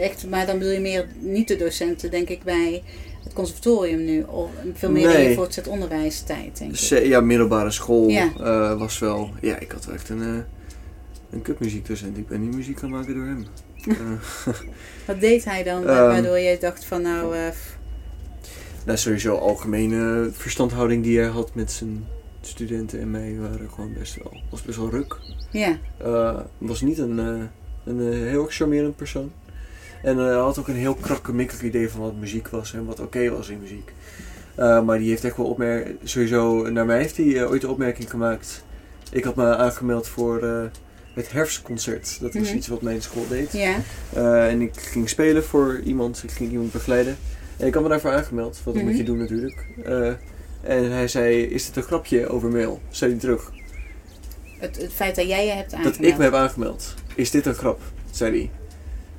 echt, 0.00 0.26
maar 0.28 0.46
dan 0.46 0.58
bedoel 0.58 0.72
je 0.72 0.80
meer 0.80 1.06
niet 1.18 1.48
de 1.48 1.56
docenten, 1.56 2.10
denk 2.10 2.28
ik, 2.28 2.42
bij 2.42 2.82
het 3.24 3.32
conservatorium 3.32 4.04
nu, 4.04 4.22
of 4.22 4.50
veel 4.74 4.90
meer 4.90 5.02
in 5.10 5.16
Nee. 5.16 5.28
je 5.28 5.34
voortgezet 5.34 5.66
onderwijstijd, 5.68 6.58
denk 6.58 6.72
ik. 6.72 7.06
ja, 7.06 7.20
middelbare 7.20 7.70
school 7.70 8.08
Ja. 8.08 8.32
eh, 8.40 8.78
was 8.78 8.98
wel... 8.98 9.30
Ja, 9.40 9.58
ik 9.58 9.72
had 9.72 9.84
wel 9.84 9.94
echt 9.94 10.08
een, 10.08 10.22
eh 10.22 10.38
een 11.30 11.42
kutmuziekdocent. 11.42 12.16
Ik 12.18 12.28
ben 12.28 12.40
niet 12.40 12.54
muziek 12.54 12.78
gaan 12.78 12.90
maken 12.90 13.14
door 13.14 13.24
hem. 13.24 13.46
Eh, 13.86 13.94
Wat 15.06 15.20
deed 15.20 15.44
hij 15.44 15.62
dan, 15.62 15.86
Ehm. 15.86 15.86
waardoor 16.06 16.38
je 16.38 16.58
dacht 16.60 16.84
van, 16.84 17.02
nou, 17.02 17.36
eh, 17.36 17.48
f- 17.50 17.78
nou, 18.84 18.98
sowieso 18.98 19.34
algemene 19.36 20.28
verstandhouding 20.32 21.02
die 21.02 21.18
hij 21.18 21.28
had 21.28 21.54
met 21.54 21.72
zijn 21.72 22.04
studenten 22.40 23.00
en 23.00 23.10
mij 23.10 23.36
waren 23.40 23.70
gewoon 23.74 23.92
best 23.98 24.16
wel... 24.22 24.40
Was 24.50 24.62
best 24.62 24.76
wel 24.78 24.90
ruk. 24.90 25.16
ja, 25.50 25.78
Eh, 25.98 26.40
was 26.58 26.80
niet 26.80 26.98
een, 26.98 27.18
eh, 27.18 27.42
een 27.84 28.12
eh, 28.12 28.18
heel 28.18 28.46
charmerend 28.48 28.96
persoon. 28.96 29.32
En 30.02 30.18
eh, 30.18 30.24
hij 30.24 30.34
had 30.34 30.58
ook 30.58 30.68
een 30.68 30.74
heel 30.74 30.94
krakkemikkig 30.94 31.62
idee 31.62 31.90
van 31.90 32.00
wat 32.00 32.14
muziek 32.16 32.48
was 32.48 32.74
en 32.74 32.84
wat 32.86 33.00
oké 33.00 33.30
was 33.30 33.48
in 33.48 33.60
muziek. 33.60 33.92
Eh, 34.54 34.82
maar 34.84 34.98
die 34.98 35.08
heeft 35.08 35.24
echt 35.24 35.36
wel 35.36 35.46
opmerk 35.46 35.88
sowieso 36.04 36.70
naar 36.70 36.86
mij 36.86 36.98
heeft 36.98 37.16
hij 37.16 37.36
eh, 37.42 37.50
ooit 37.50 37.60
de 37.60 37.68
opmerking 37.70 38.10
gemaakt. 38.10 38.64
Ik 39.12 39.24
had 39.24 39.34
me 39.36 39.56
aangemeld 39.56 40.08
voor 40.08 40.42
eh, 40.42 40.62
het 41.24 41.32
herfstconcert. 41.32 42.18
Dat 42.20 42.34
is 42.34 42.48
Mhm. 42.48 42.56
iets 42.56 42.66
wat 42.68 42.82
mijn 42.82 43.02
school 43.02 43.28
deed. 43.28 43.52
ja, 43.52 43.76
Eh, 44.14 44.48
en 44.50 44.60
ik 44.60 44.80
ging 44.80 45.08
spelen 45.08 45.44
voor 45.44 45.80
iemand, 45.84 46.22
ik 46.22 46.30
ging 46.30 46.50
iemand 46.50 46.72
begeleiden. 46.72 47.16
En 47.56 47.66
ik 47.66 47.74
had 47.74 47.82
me 47.82 47.88
daarvoor 47.88 48.12
aangemeld, 48.12 48.60
wat 48.64 48.74
Mhm. 48.74 48.84
moet 48.84 48.96
je 48.96 49.02
doen 49.02 49.18
natuurlijk. 49.18 49.66
Eh, 49.84 50.06
en 50.62 50.90
hij 50.92 51.08
zei, 51.08 51.42
is 51.42 51.66
dit 51.66 51.76
een 51.76 51.82
grapje 51.82 52.28
over 52.28 52.48
mail? 52.50 52.80
Zei 52.88 53.10
hij 53.10 53.20
terug. 53.20 53.52
het, 54.58 54.76
het 54.76 54.92
feit 54.92 55.16
dat 55.16 55.26
jij 55.28 55.46
je 55.46 55.52
hebt 55.52 55.72
aangemeld. 55.74 55.96
Dat 55.96 56.06
ik 56.06 56.16
me 56.16 56.22
heb 56.24 56.34
aangemeld. 56.34 56.94
Is 57.14 57.30
dit 57.30 57.46
een 57.46 57.54
grap? 57.54 57.80
zei 58.10 58.30
hij. 58.38 58.50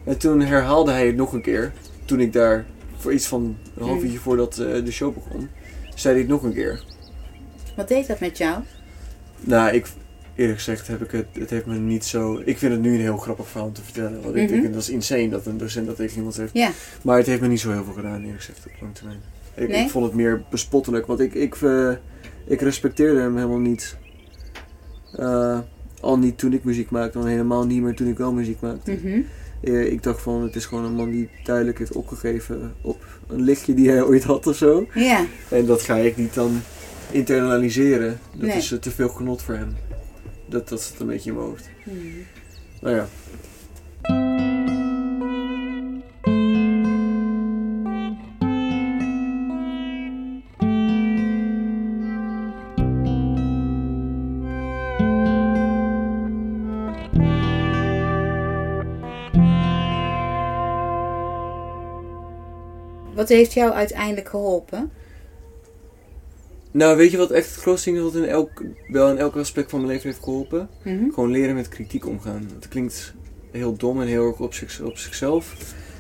En 0.04 0.18
toen 0.18 0.42
herhaalde 0.42 0.92
hij 0.92 1.06
het 1.08 1.16
nog 1.16 1.34
een 1.34 1.42
keer. 1.42 1.72
Toen 2.06 2.20
ik 2.20 2.34
daar 2.34 2.66
voor 2.98 3.14
iets 3.14 3.26
van 3.28 3.58
een 3.76 3.84
half 3.84 3.96
Hmm. 3.96 4.04
uurtje 4.04 4.20
voordat 4.20 4.58
eh, 4.58 4.86
de 4.86 4.92
show 4.92 5.14
begon, 5.14 5.50
zei 5.96 6.14
hij 6.14 6.24
het 6.24 6.32
nog 6.32 6.44
een 6.44 6.54
keer. 6.54 6.84
Wat 7.76 7.88
deed 7.88 8.08
dat 8.08 8.20
met 8.20 8.38
jou? 8.38 8.64
Nou, 9.40 9.74
ik, 9.74 9.88
eerlijk 10.38 10.58
gezegd 10.58 10.88
heb 10.88 11.02
ik 11.04 11.12
het, 11.12 11.26
het 11.40 11.50
heeft 11.50 11.66
me 11.66 11.76
niet 11.76 12.06
zo... 12.06 12.42
Ik 12.46 12.58
vind 12.58 12.72
het 12.72 12.82
nu 12.82 12.94
een 12.94 13.00
heel 13.00 13.18
grappig 13.18 13.48
verhaal 13.48 13.68
om 13.68 13.74
te 13.74 13.82
vertellen. 13.84 14.22
Want 14.22 14.36
ik 14.36 14.50
Mhm. 14.50 14.62
denk, 14.62 14.74
dat 14.74 14.82
is 14.82 14.90
insane 14.90 15.30
dat 15.30 15.46
een 15.46 15.58
docent 15.58 15.86
dat 15.88 15.96
tegen 15.96 16.18
iemand. 16.18 16.42
Ja, 16.54 16.72
Maar 17.02 17.18
het 17.18 17.26
heeft 17.26 17.42
me 17.42 17.48
niet 17.48 17.60
zo 17.60 17.72
heel 17.72 17.84
veel 17.84 17.94
gedaan, 17.94 18.22
eerlijk 18.24 18.38
gezegd, 18.44 18.66
op 18.66 18.72
lange 18.82 18.94
termijn. 18.94 19.20
Ik, 19.56 19.68
Nee? 19.68 19.84
ik 19.84 19.90
vond 19.90 20.06
het 20.06 20.14
meer 20.14 20.44
bespottelijk, 20.50 21.06
want 21.06 21.20
ik, 21.20 21.34
ik, 21.34 21.56
eh, 21.56 21.92
ik 22.48 22.62
respecteerde 22.62 23.20
hem 23.20 23.36
helemaal 23.36 23.58
niet. 23.60 23.98
Eh, 25.16 25.60
al 26.02 26.18
niet 26.18 26.38
toen 26.38 26.54
ik 26.54 26.64
muziek 26.64 26.90
maakte, 26.90 27.18
dan 27.18 27.28
helemaal 27.28 27.66
niet 27.66 27.82
meer 27.82 27.96
toen 27.96 28.08
ik 28.08 28.18
wel 28.18 28.34
muziek 28.34 28.60
maakte. 28.62 28.92
mhm. 28.92 29.22
Eh, 29.64 29.92
ik 29.92 30.04
dacht 30.04 30.22
van, 30.22 30.44
het 30.44 30.56
is 30.56 30.66
gewoon 30.66 30.86
een 30.86 30.94
man 30.94 31.12
die 31.12 31.30
duidelijk 31.44 31.78
heeft 31.78 31.94
opgegeven 31.96 32.74
op 32.82 33.06
een 33.28 33.42
lichtje 33.42 33.74
die 33.74 33.90
hij 33.90 34.04
ooit 34.04 34.24
had 34.24 34.48
of 34.48 34.56
zo. 34.56 34.88
ja, 34.94 35.26
En 35.50 35.66
dat 35.66 35.82
ga 35.82 35.96
ik 35.96 36.18
niet 36.18 36.34
dan 36.34 36.62
internaliseren. 37.12 38.20
Dat 38.34 38.48
Nee. 38.48 38.58
is 38.58 38.76
te 38.82 38.92
veel 38.92 39.10
genot 39.10 39.42
voor 39.42 39.54
hem. 39.56 39.76
Dat, 40.50 40.70
dat 40.70 40.82
zit 40.82 41.00
een 41.00 41.08
beetje 41.08 41.30
in 41.30 41.36
mijn 41.36 41.48
hoofd. 41.48 41.70
Hmm. 41.84 42.26
Nou 42.82 42.96
ja. 42.96 43.08
Wat 63.14 63.30
heeft 63.30 63.54
jou 63.54 63.72
uiteindelijk 63.72 64.30
geholpen? 64.30 64.92
Nou, 66.78 66.98
weet 66.98 67.12
je 67.12 67.18
wat 67.18 67.32
echt 67.32 67.50
het 67.50 67.62
grootste 67.62 67.92
ding 67.92 68.06
is 68.06 68.12
wat 68.14 68.22
in 68.22 68.30
elk, 68.30 68.64
wel 68.88 69.10
in 69.10 69.18
elk 69.18 69.36
aspect 69.36 69.70
van 69.70 69.80
mijn 69.80 69.92
leven 69.92 70.10
heeft 70.10 70.24
geholpen? 70.24 70.70
Mhm. 70.84 71.10
Gewoon 71.14 71.32
leren 71.32 71.56
met 71.56 71.70
kritiek 71.70 72.06
omgaan. 72.08 72.50
Het 72.56 72.68
klinkt 72.68 73.14
heel 73.52 73.76
dom 73.78 74.02
en 74.02 74.08
heel 74.08 74.28
erg 74.28 74.40
op, 74.40 74.54
zich, 74.54 74.82
op 74.82 74.98
zichzelf. 74.98 75.56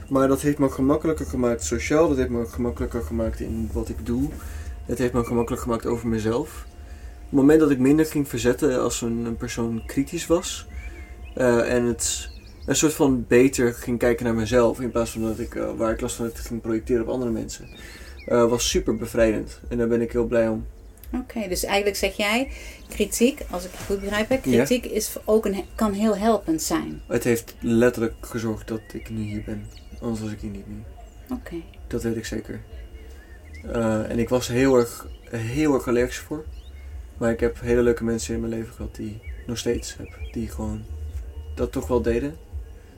Maar 0.09 0.27
dat 0.27 0.41
heeft 0.41 0.57
me 0.57 0.69
gemakkelijker 0.69 1.25
gemaakt 1.25 1.63
sociaal. 1.63 2.07
Dat 2.07 2.17
heeft 2.17 2.29
me 2.29 2.45
gemakkelijker 2.45 3.01
gemaakt 3.01 3.39
in 3.39 3.69
wat 3.73 3.89
ik 3.89 4.05
doe. 4.05 4.29
Het 4.85 4.97
heeft 4.97 5.13
me 5.13 5.23
gemakkelijker 5.23 5.67
gemaakt 5.67 5.85
over 5.85 6.07
mezelf. 6.07 6.65
Op 7.15 7.23
het 7.23 7.31
moment 7.31 7.59
dat 7.59 7.71
ik 7.71 7.79
minder 7.79 8.05
ging 8.05 8.27
verzetten 8.27 8.81
als 8.81 9.01
een, 9.01 9.25
een 9.25 9.37
persoon 9.37 9.83
kritisch 9.85 10.27
was. 10.27 10.67
eh, 11.35 11.73
en 11.73 11.83
het 11.83 12.29
een 12.65 12.75
soort 12.75 12.93
van 12.93 13.25
beter 13.27 13.73
ging 13.73 13.99
kijken 13.99 14.25
naar 14.25 14.35
mezelf. 14.35 14.81
In 14.81 14.91
plaats 14.91 15.11
van 15.11 15.21
dat 15.21 15.39
ik, 15.39 15.55
eh, 15.55 15.69
waar 15.77 15.91
ik 15.91 16.01
last 16.01 16.15
van 16.15 16.25
had, 16.25 16.39
ging 16.39 16.61
projecteren 16.61 17.01
op 17.03 17.09
andere 17.09 17.31
mensen. 17.31 17.67
Eh, 18.27 18.49
was 18.49 18.69
super 18.69 18.95
bevrijdend. 18.97 19.59
En 19.69 19.77
daar 19.77 19.87
ben 19.87 20.01
ik 20.01 20.11
heel 20.11 20.25
blij 20.25 20.47
om. 20.47 20.65
Oké, 21.13 21.47
dus 21.47 21.63
eigenlijk 21.63 21.97
zeg 21.97 22.17
jij, 22.17 22.51
kritiek, 22.89 23.41
als 23.49 23.65
ik 23.65 23.71
het 23.71 23.85
goed 23.85 23.99
begrijp, 23.99 24.29
hè, 24.29 24.35
Ja. 24.35 24.41
kritiek 24.41 24.85
is 24.85 25.15
ook 25.25 25.45
een, 25.45 25.63
kan 25.75 25.93
heel 25.93 26.17
helpend 26.17 26.61
zijn. 26.61 27.01
Het 27.07 27.23
heeft 27.23 27.55
letterlijk 27.59 28.13
gezorgd 28.21 28.67
dat 28.67 28.81
ik 28.93 29.09
nu 29.09 29.21
hier 29.21 29.43
ben. 29.45 29.65
Anders 30.01 30.21
was 30.21 30.31
ik 30.31 30.39
hier 30.39 30.49
niet 30.51 30.67
nu. 30.67 30.75
Oké. 31.31 31.55
Dat 31.87 32.03
weet 32.03 32.15
ik 32.15 32.25
zeker. 32.25 32.59
Eh, 33.71 34.09
en 34.09 34.19
ik 34.19 34.29
was 34.29 34.47
heel 34.47 34.75
erg, 34.77 35.07
heel 35.29 35.73
erg 35.73 35.87
allergisch 35.87 36.17
voor. 36.17 36.45
Maar 37.17 37.31
ik 37.31 37.39
heb 37.39 37.59
hele 37.61 37.81
leuke 37.81 38.03
mensen 38.03 38.33
in 38.33 38.39
mijn 38.39 38.51
leven 38.53 38.73
gehad 38.73 38.95
die 38.95 39.21
nog 39.47 39.57
steeds 39.57 39.95
heb. 39.97 40.07
Die 40.31 40.47
gewoon 40.49 40.83
dat 41.55 41.71
toch 41.71 41.87
wel 41.87 42.01
deden. 42.01 42.35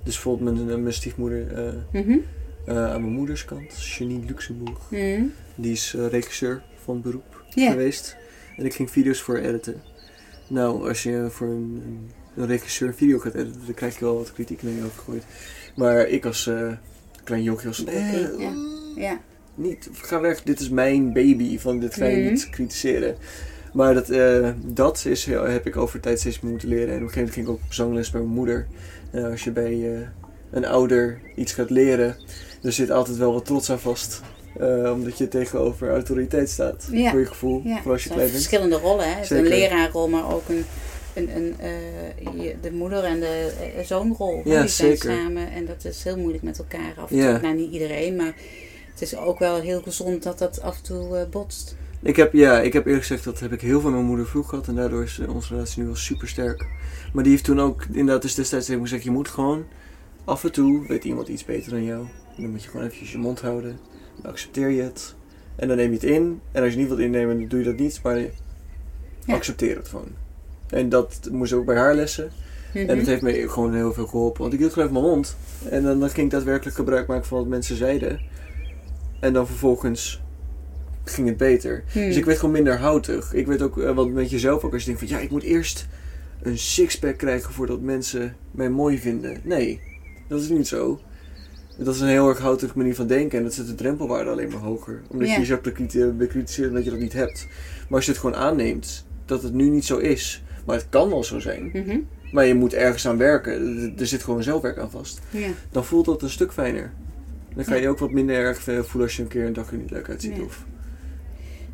Dus 0.04 0.14
bijvoorbeeld 0.14 0.66
mijn, 0.66 0.82
mijn 0.82 0.94
stiefmoeder 0.94 1.54
eh, 1.54 1.74
Mhm. 1.92 2.12
eh, 2.12 2.18
aan 2.68 3.02
mijn 3.02 3.14
moeders 3.14 3.46
kant, 3.46 3.86
Janine 3.86 4.26
Luxemburg. 4.26 4.78
Mhm. 4.90 5.22
Die 5.56 5.72
is 5.72 5.94
eh, 5.98 6.08
regisseur 6.08 6.62
van 6.84 7.02
beroep 7.02 7.44
geweest. 7.50 8.18
En 8.58 8.66
ik 8.66 8.74
ging 8.74 8.92
video's 8.92 9.22
voor 9.22 9.38
editen. 9.38 9.82
Nou, 10.48 10.88
als 10.88 11.04
je 11.04 11.28
voor 11.30 11.48
een, 11.48 11.82
een, 11.86 12.10
een 12.36 12.48
regisseur 12.48 12.88
een 12.88 12.94
video 12.94 13.20
gaat 13.20 13.34
editen, 13.34 13.62
dan 13.66 13.74
krijg 13.74 14.00
je 14.00 14.06
wel 14.06 14.16
wat 14.18 14.34
kritiek 14.34 14.64
naar 14.64 14.74
je 14.74 14.82
gegooid. 14.96 15.24
Maar 15.76 16.08
ik 16.08 16.26
als 16.26 16.48
eh, 16.48 16.72
klein 17.24 17.44
jochie 17.44 17.68
was... 17.68 17.84
Nee, 17.84 18.28
Ja. 18.38 18.52
Ja. 18.96 19.20
niet, 19.56 19.90
ga 19.94 20.20
weg, 20.20 20.44
dit 20.44 20.60
is 20.60 20.70
mijn 20.70 21.14
baby, 21.14 21.58
van 21.60 21.80
dit 21.80 21.94
ga 21.94 22.06
je 22.06 22.18
Mhm. 22.22 22.30
niet 22.30 22.50
kritiseren. 22.50 23.16
Maar 23.74 23.94
dat, 23.94 24.10
eh, 24.10 24.50
dat 24.66 25.06
is, 25.06 25.26
heb 25.26 25.66
ik 25.68 25.78
over 25.78 26.00
tijd 26.00 26.20
steeds 26.20 26.40
meer 26.40 26.52
moeten 26.52 26.70
leren. 26.70 26.88
En 26.90 26.96
op 26.96 27.02
een 27.02 27.10
gegeven 27.10 27.20
moment 27.20 27.34
ging 27.34 27.48
ik 27.48 27.52
ook 27.54 27.62
op 27.66 27.74
zangles 27.74 28.12
bij 28.12 28.22
mijn 28.22 28.34
moeder. 28.34 28.68
En 29.12 29.32
als 29.32 29.44
je 29.44 29.52
bij 29.52 29.94
eh, 29.96 30.08
een 30.52 30.66
ouder 30.66 31.20
iets 31.36 31.54
gaat 31.54 31.70
leren, 31.70 32.16
er 32.64 32.72
zit 32.74 32.92
altijd 32.92 33.18
wel 33.18 33.34
wat 33.34 33.46
trots 33.46 33.70
aan 33.72 33.80
vast. 33.80 34.22
Eh, 34.60 34.92
omdat 34.94 35.18
je 35.18 35.28
tegenover 35.28 35.90
autoriteit 35.90 36.50
staat, 36.50 36.88
Ja. 36.92 37.10
voor 37.12 37.20
je 37.20 37.26
gevoel, 37.26 37.62
ja. 37.64 37.82
voor 37.82 37.92
als 37.92 38.04
je 38.04 38.10
klein 38.10 38.24
bent. 38.24 38.36
verschillende 38.36 38.76
rollen, 38.78 39.06
hè. 39.16 39.36
Een 39.38 39.48
leraarrol, 39.48 40.10
maar 40.10 40.34
ook 40.34 40.50
een, 40.50 40.66
een, 41.14 41.30
een, 41.36 41.56
eh, 41.60 42.56
de 42.62 42.72
moeder 42.72 43.04
en 43.04 43.20
de 43.20 43.52
eh, 43.78 43.86
zoonrol. 43.86 44.36
Ja, 44.36 44.44
Die 44.44 44.70
zijn 44.70 44.98
zeker. 44.98 45.12
samen 45.12 45.52
en 45.52 45.66
dat 45.66 45.86
is 45.86 46.04
heel 46.04 46.18
moeilijk 46.18 46.44
met 46.44 46.58
elkaar 46.60 46.94
af 46.98 47.12
en 47.12 47.18
Ja. 47.18 47.32
toe. 47.34 47.42
Nou, 47.42 47.56
niet 47.56 47.72
iedereen, 47.74 48.16
maar 48.16 48.34
het 48.92 49.02
is 49.02 49.18
ook 49.18 49.40
wel 49.40 49.60
heel 49.62 49.82
gezond 49.82 50.24
dat 50.24 50.38
dat 50.40 50.62
af 50.62 50.78
en 50.78 50.84
toe 50.84 51.28
botst. 51.32 51.76
Ik 52.02 52.16
heb, 52.16 52.34
ja, 52.34 52.62
ik 52.62 52.74
heb 52.74 52.86
eerlijk 52.86 53.06
gezegd, 53.06 53.24
dat 53.24 53.40
heb 53.40 53.52
ik 53.54 53.62
heel 53.62 53.82
van 53.82 53.92
mijn 53.92 54.06
moeder 54.06 54.28
vroeg 54.28 54.50
gehad. 54.50 54.68
En 54.68 54.76
daardoor 54.76 55.04
is 55.04 55.20
onze 55.30 55.54
relatie 55.54 55.80
nu 55.82 55.88
wel 55.88 55.96
super 55.96 56.28
sterk. 56.28 56.66
Maar 57.14 57.24
die 57.24 57.32
heeft 57.32 57.44
toen 57.46 57.60
ook, 57.62 57.86
inderdaad, 57.92 58.22
dus 58.22 58.36
destijds 58.36 58.68
heeft 58.68 58.82
gezegd, 58.82 59.04
je 59.04 59.12
moet 59.12 59.28
gewoon 59.28 59.66
af 60.26 60.44
en 60.44 60.52
toe, 60.52 60.88
weet 60.88 61.04
iemand 61.04 61.28
iets 61.28 61.46
beter 61.46 61.72
dan 61.72 61.84
jou. 61.84 62.06
Dan 62.42 62.50
moet 62.50 62.64
je 62.64 62.70
gewoon 62.70 62.86
eventjes 62.86 63.12
je 63.12 63.18
mond 63.18 63.42
houden. 63.42 63.80
Dan 64.22 64.32
accepteer 64.32 64.70
je 64.70 64.82
het. 64.82 65.16
En 65.56 65.68
dan 65.68 65.78
neem 65.78 65.88
je 65.88 65.94
het 65.94 66.04
in. 66.04 66.42
En 66.52 66.64
als 66.64 66.72
je 66.72 66.78
niet 66.80 66.88
wilt 66.88 67.00
innemen, 67.00 67.40
dan 67.40 67.48
doe 67.48 67.60
je 67.60 67.66
dat 67.66 67.78
niet. 67.78 68.00
Maar 68.04 68.18
Ja. 68.20 68.30
accepteer 69.36 69.76
het 69.76 69.88
gewoon. 69.88 70.12
En 70.70 70.90
dat 70.90 71.20
moest 71.32 71.54
ook 71.54 71.66
bij 71.66 71.78
haar 71.78 71.96
lessen. 71.96 72.32
En 72.74 72.86
Mhm. 72.86 72.98
dat 72.98 73.06
heeft 73.06 73.22
me 73.22 73.50
gewoon 73.50 73.74
heel 73.74 73.94
veel 73.94 74.08
geholpen. 74.08 74.42
Want 74.42 74.54
ik 74.54 74.60
hield 74.60 74.74
gewoon 74.74 74.90
even 74.90 75.02
mijn 75.02 75.14
mond. 75.14 75.38
En 75.70 75.84
dan, 75.84 76.00
dan 76.00 76.10
ging 76.10 76.26
ik 76.26 76.32
daadwerkelijk 76.32 76.76
gebruik 76.76 77.08
maken 77.08 77.26
van 77.28 77.38
wat 77.38 77.48
mensen 77.48 77.76
zeiden. 77.76 78.20
En 79.20 79.34
dan 79.34 79.48
vervolgens 79.48 80.22
ging 81.04 81.28
het 81.28 81.38
beter. 81.38 81.84
Hmm. 81.92 82.02
Dus 82.02 82.16
ik 82.16 82.26
werd 82.26 82.38
gewoon 82.40 82.54
minder 82.54 82.78
houtig. 82.78 83.34
Ik 83.34 83.48
werd 83.48 83.62
ook 83.62 83.76
wat 83.76 84.10
met 84.10 84.30
jezelf 84.30 84.64
ook 84.64 84.74
als 84.74 84.82
je 84.84 84.88
denkt 84.88 85.02
van 85.08 85.18
ja, 85.18 85.24
ik 85.24 85.30
moet 85.32 85.44
eerst 85.44 85.88
een 86.42 86.58
sixpack 86.58 87.18
krijgen 87.18 87.54
voordat 87.54 87.82
mensen 87.82 88.36
mij 88.52 88.70
mooi 88.70 89.00
vinden. 89.00 89.38
Nee, 89.44 89.82
dat 90.28 90.42
is 90.42 90.50
niet 90.50 90.68
zo. 90.68 91.00
Dat 91.84 91.96
is 91.96 92.02
een 92.02 92.08
heel 92.08 92.28
erg 92.30 92.40
houtige 92.40 92.78
manier 92.78 92.96
van 92.96 93.08
denken 93.08 93.38
en 93.38 93.44
dat 93.44 93.54
zet 93.54 93.68
de 93.68 93.76
drempelwaarde 93.76 94.30
alleen 94.30 94.50
maar 94.50 94.60
hoger. 94.62 95.02
Omdat 95.10 95.28
Ja. 95.28 95.34
je 95.34 95.40
jezelf 95.40 95.62
bekriti- 95.62 96.06
bekritiseert 96.06 96.68
omdat 96.70 96.84
je 96.84 96.90
dat 96.90 97.00
niet 97.00 97.14
hebt. 97.14 97.48
Maar 97.88 97.96
als 97.98 98.06
je 98.06 98.12
het 98.12 98.20
gewoon 98.20 98.36
aanneemt 98.36 99.06
dat 99.26 99.44
het 99.44 99.54
nu 99.54 99.70
niet 99.70 99.86
zo 99.86 99.98
is, 99.98 100.44
maar 100.66 100.76
het 100.76 100.86
kan 100.90 101.10
wel 101.10 101.24
zo 101.24 101.40
zijn, 101.40 101.70
Mhm. 101.74 101.98
maar 102.32 102.46
je 102.46 102.56
moet 102.56 102.74
ergens 102.74 103.08
aan 103.08 103.18
werken, 103.18 103.94
er- 103.98 104.08
zit 104.08 104.24
gewoon 104.24 104.44
zelfwerk 104.44 104.78
aan 104.78 104.92
vast, 104.92 105.20
dan 105.72 105.86
voelt 105.86 106.06
dat 106.06 106.22
een 106.22 106.30
stuk 106.30 106.52
fijner. 106.52 106.92
Dan 107.56 107.66
ga 107.66 107.76
Ja. 107.76 107.82
je 107.82 107.90
ook 107.90 108.00
wat 108.00 108.12
minder 108.12 108.36
erg 108.36 108.60
voelen 108.62 109.02
als 109.02 109.16
je 109.16 109.22
een 109.22 109.28
keer 109.28 109.46
een 109.46 109.54
dag 109.54 109.72
er 109.72 109.78
niet 109.78 109.92
leuk 109.92 110.10
uitziet. 110.10 110.40
Of, 110.46 110.66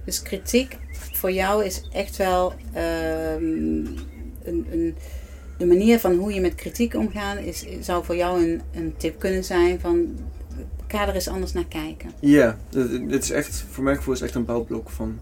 Dus 0.05 0.21
kritiek 0.21 0.77
voor 1.13 1.31
jou 1.31 1.63
is 1.65 1.87
echt 1.93 2.17
wel 2.17 2.53
ehm, 2.73 3.43
een, 4.43 4.65
een, 4.71 4.95
de 5.57 5.65
manier 5.65 5.99
van 5.99 6.15
hoe 6.15 6.33
je 6.33 6.41
met 6.41 6.55
kritiek 6.55 6.95
omgaan, 6.95 7.37
is, 7.37 7.65
zou 7.79 8.05
voor 8.05 8.15
jou 8.15 8.43
een, 8.43 8.61
een 8.73 8.93
tip 8.97 9.19
kunnen 9.19 9.43
zijn 9.43 9.79
van 9.79 10.17
ga 10.95 11.07
er 11.07 11.13
eens 11.13 11.27
anders 11.27 11.53
naar 11.53 11.65
kijken. 11.65 12.11
Ja, 12.19 12.57
het 13.09 13.23
is 13.23 13.31
echt, 13.31 13.65
voor 13.69 13.83
mijn 13.83 13.95
gevoel 13.97 14.13
is 14.13 14.19
het 14.19 14.29
echt 14.29 14.37
een 14.37 14.45
bouwblok 14.45 14.89
van 14.89 15.19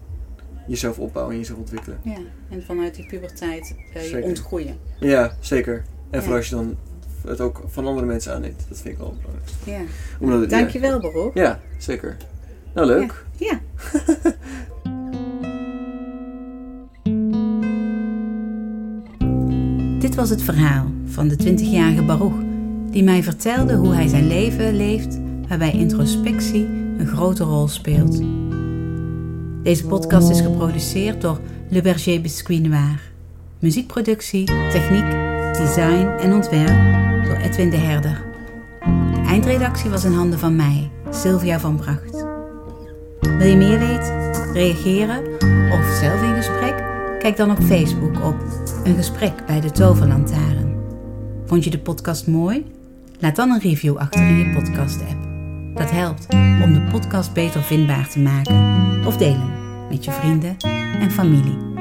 jezelf 0.66 0.98
opbouwen 0.98 1.34
en 1.34 1.40
jezelf 1.40 1.58
ontwikkelen. 1.58 1.98
Ja, 2.02 2.18
en 2.50 2.62
vanuit 2.62 2.94
die 2.94 3.06
puberteit 3.06 3.74
eh, 3.94 4.10
je 4.10 4.22
ontgroeien. 4.22 4.78
Ja, 5.00 5.36
zeker. 5.40 5.74
En 5.74 5.84
Ja. 6.10 6.20
vooral 6.20 6.36
als 6.36 6.48
je 6.48 6.54
dan 6.54 6.76
het 7.26 7.40
ook 7.40 7.62
van 7.66 7.86
andere 7.86 8.06
mensen 8.06 8.34
aanneemt. 8.34 8.64
Dat 8.68 8.78
vind 8.80 8.94
ik 8.94 8.98
wel 8.98 9.08
het 9.08 9.18
belangrijkste. 9.20 9.70
Ja. 9.70 9.80
Omdat 10.20 10.50
Dankjewel. 10.50 11.30
Ja, 11.34 11.42
ja, 11.42 11.60
zeker. 11.78 12.16
Nou, 12.74 12.86
leuk. 12.86 13.24
Ja. 13.36 13.60
Dit 20.14 20.22
was 20.22 20.32
het 20.32 20.42
verhaal 20.42 20.86
van 21.06 21.28
de 21.28 21.36
20-jarige 21.36 22.02
Baruch, 22.02 22.34
die 22.90 23.02
mij 23.02 23.22
vertelde 23.22 23.74
hoe 23.74 23.94
hij 23.94 24.08
zijn 24.08 24.26
leven 24.26 24.76
leeft, 24.76 25.18
waarbij 25.48 25.72
introspectie 25.72 26.66
een 26.98 27.06
grote 27.06 27.44
rol 27.44 27.68
speelt. 27.68 28.22
Deze 29.62 29.86
podcast 29.86 30.30
is 30.30 30.40
geproduceerd 30.40 31.20
door 31.20 31.40
Le 31.68 31.82
Berger 31.82 32.20
Biscuit 32.20 32.62
Noir. 32.62 33.00
Muziekproductie, 33.58 34.44
techniek, 34.44 35.10
design 35.52 36.06
en 36.20 36.32
ontwerp 36.32 37.24
door 37.24 37.36
Edwin 37.36 37.70
de 37.70 37.76
Herder. 37.76 38.24
De 39.14 39.22
eindredactie 39.26 39.90
was 39.90 40.04
in 40.04 40.12
handen 40.12 40.38
van 40.38 40.56
mij, 40.56 40.90
Sylvia 41.10 41.60
van 41.60 41.76
Bracht. 41.76 42.24
Wil 43.20 43.46
je 43.46 43.56
meer 43.56 43.78
weten, 43.78 44.52
reageren 44.52 45.22
of 45.72 45.98
zelf 46.00 46.22
in 46.22 46.34
gesprek? 46.34 46.93
Kijk 47.24 47.36
dan 47.36 47.50
op 47.50 47.58
Facebook 47.62 48.24
op 48.24 48.36
Een 48.84 48.96
Gesprek 48.96 49.46
bij 49.46 49.60
de 49.60 49.70
Toverlantaarn. 49.70 50.76
Vond 51.46 51.64
je 51.64 51.70
de 51.70 51.78
podcast 51.78 52.26
mooi? 52.26 52.66
Laat 53.18 53.36
dan 53.36 53.50
een 53.50 53.60
review 53.60 53.96
achter 53.96 54.20
in 54.20 54.36
je 54.36 54.54
podcast-app. 54.54 55.26
Dat 55.74 55.90
helpt 55.90 56.26
om 56.62 56.72
de 56.72 56.88
podcast 56.90 57.32
beter 57.32 57.62
vindbaar 57.62 58.08
te 58.08 58.18
maken 58.18 58.56
of 59.06 59.16
delen 59.16 59.52
met 59.88 60.04
je 60.04 60.10
vrienden 60.10 60.56
en 61.00 61.10
familie. 61.10 61.73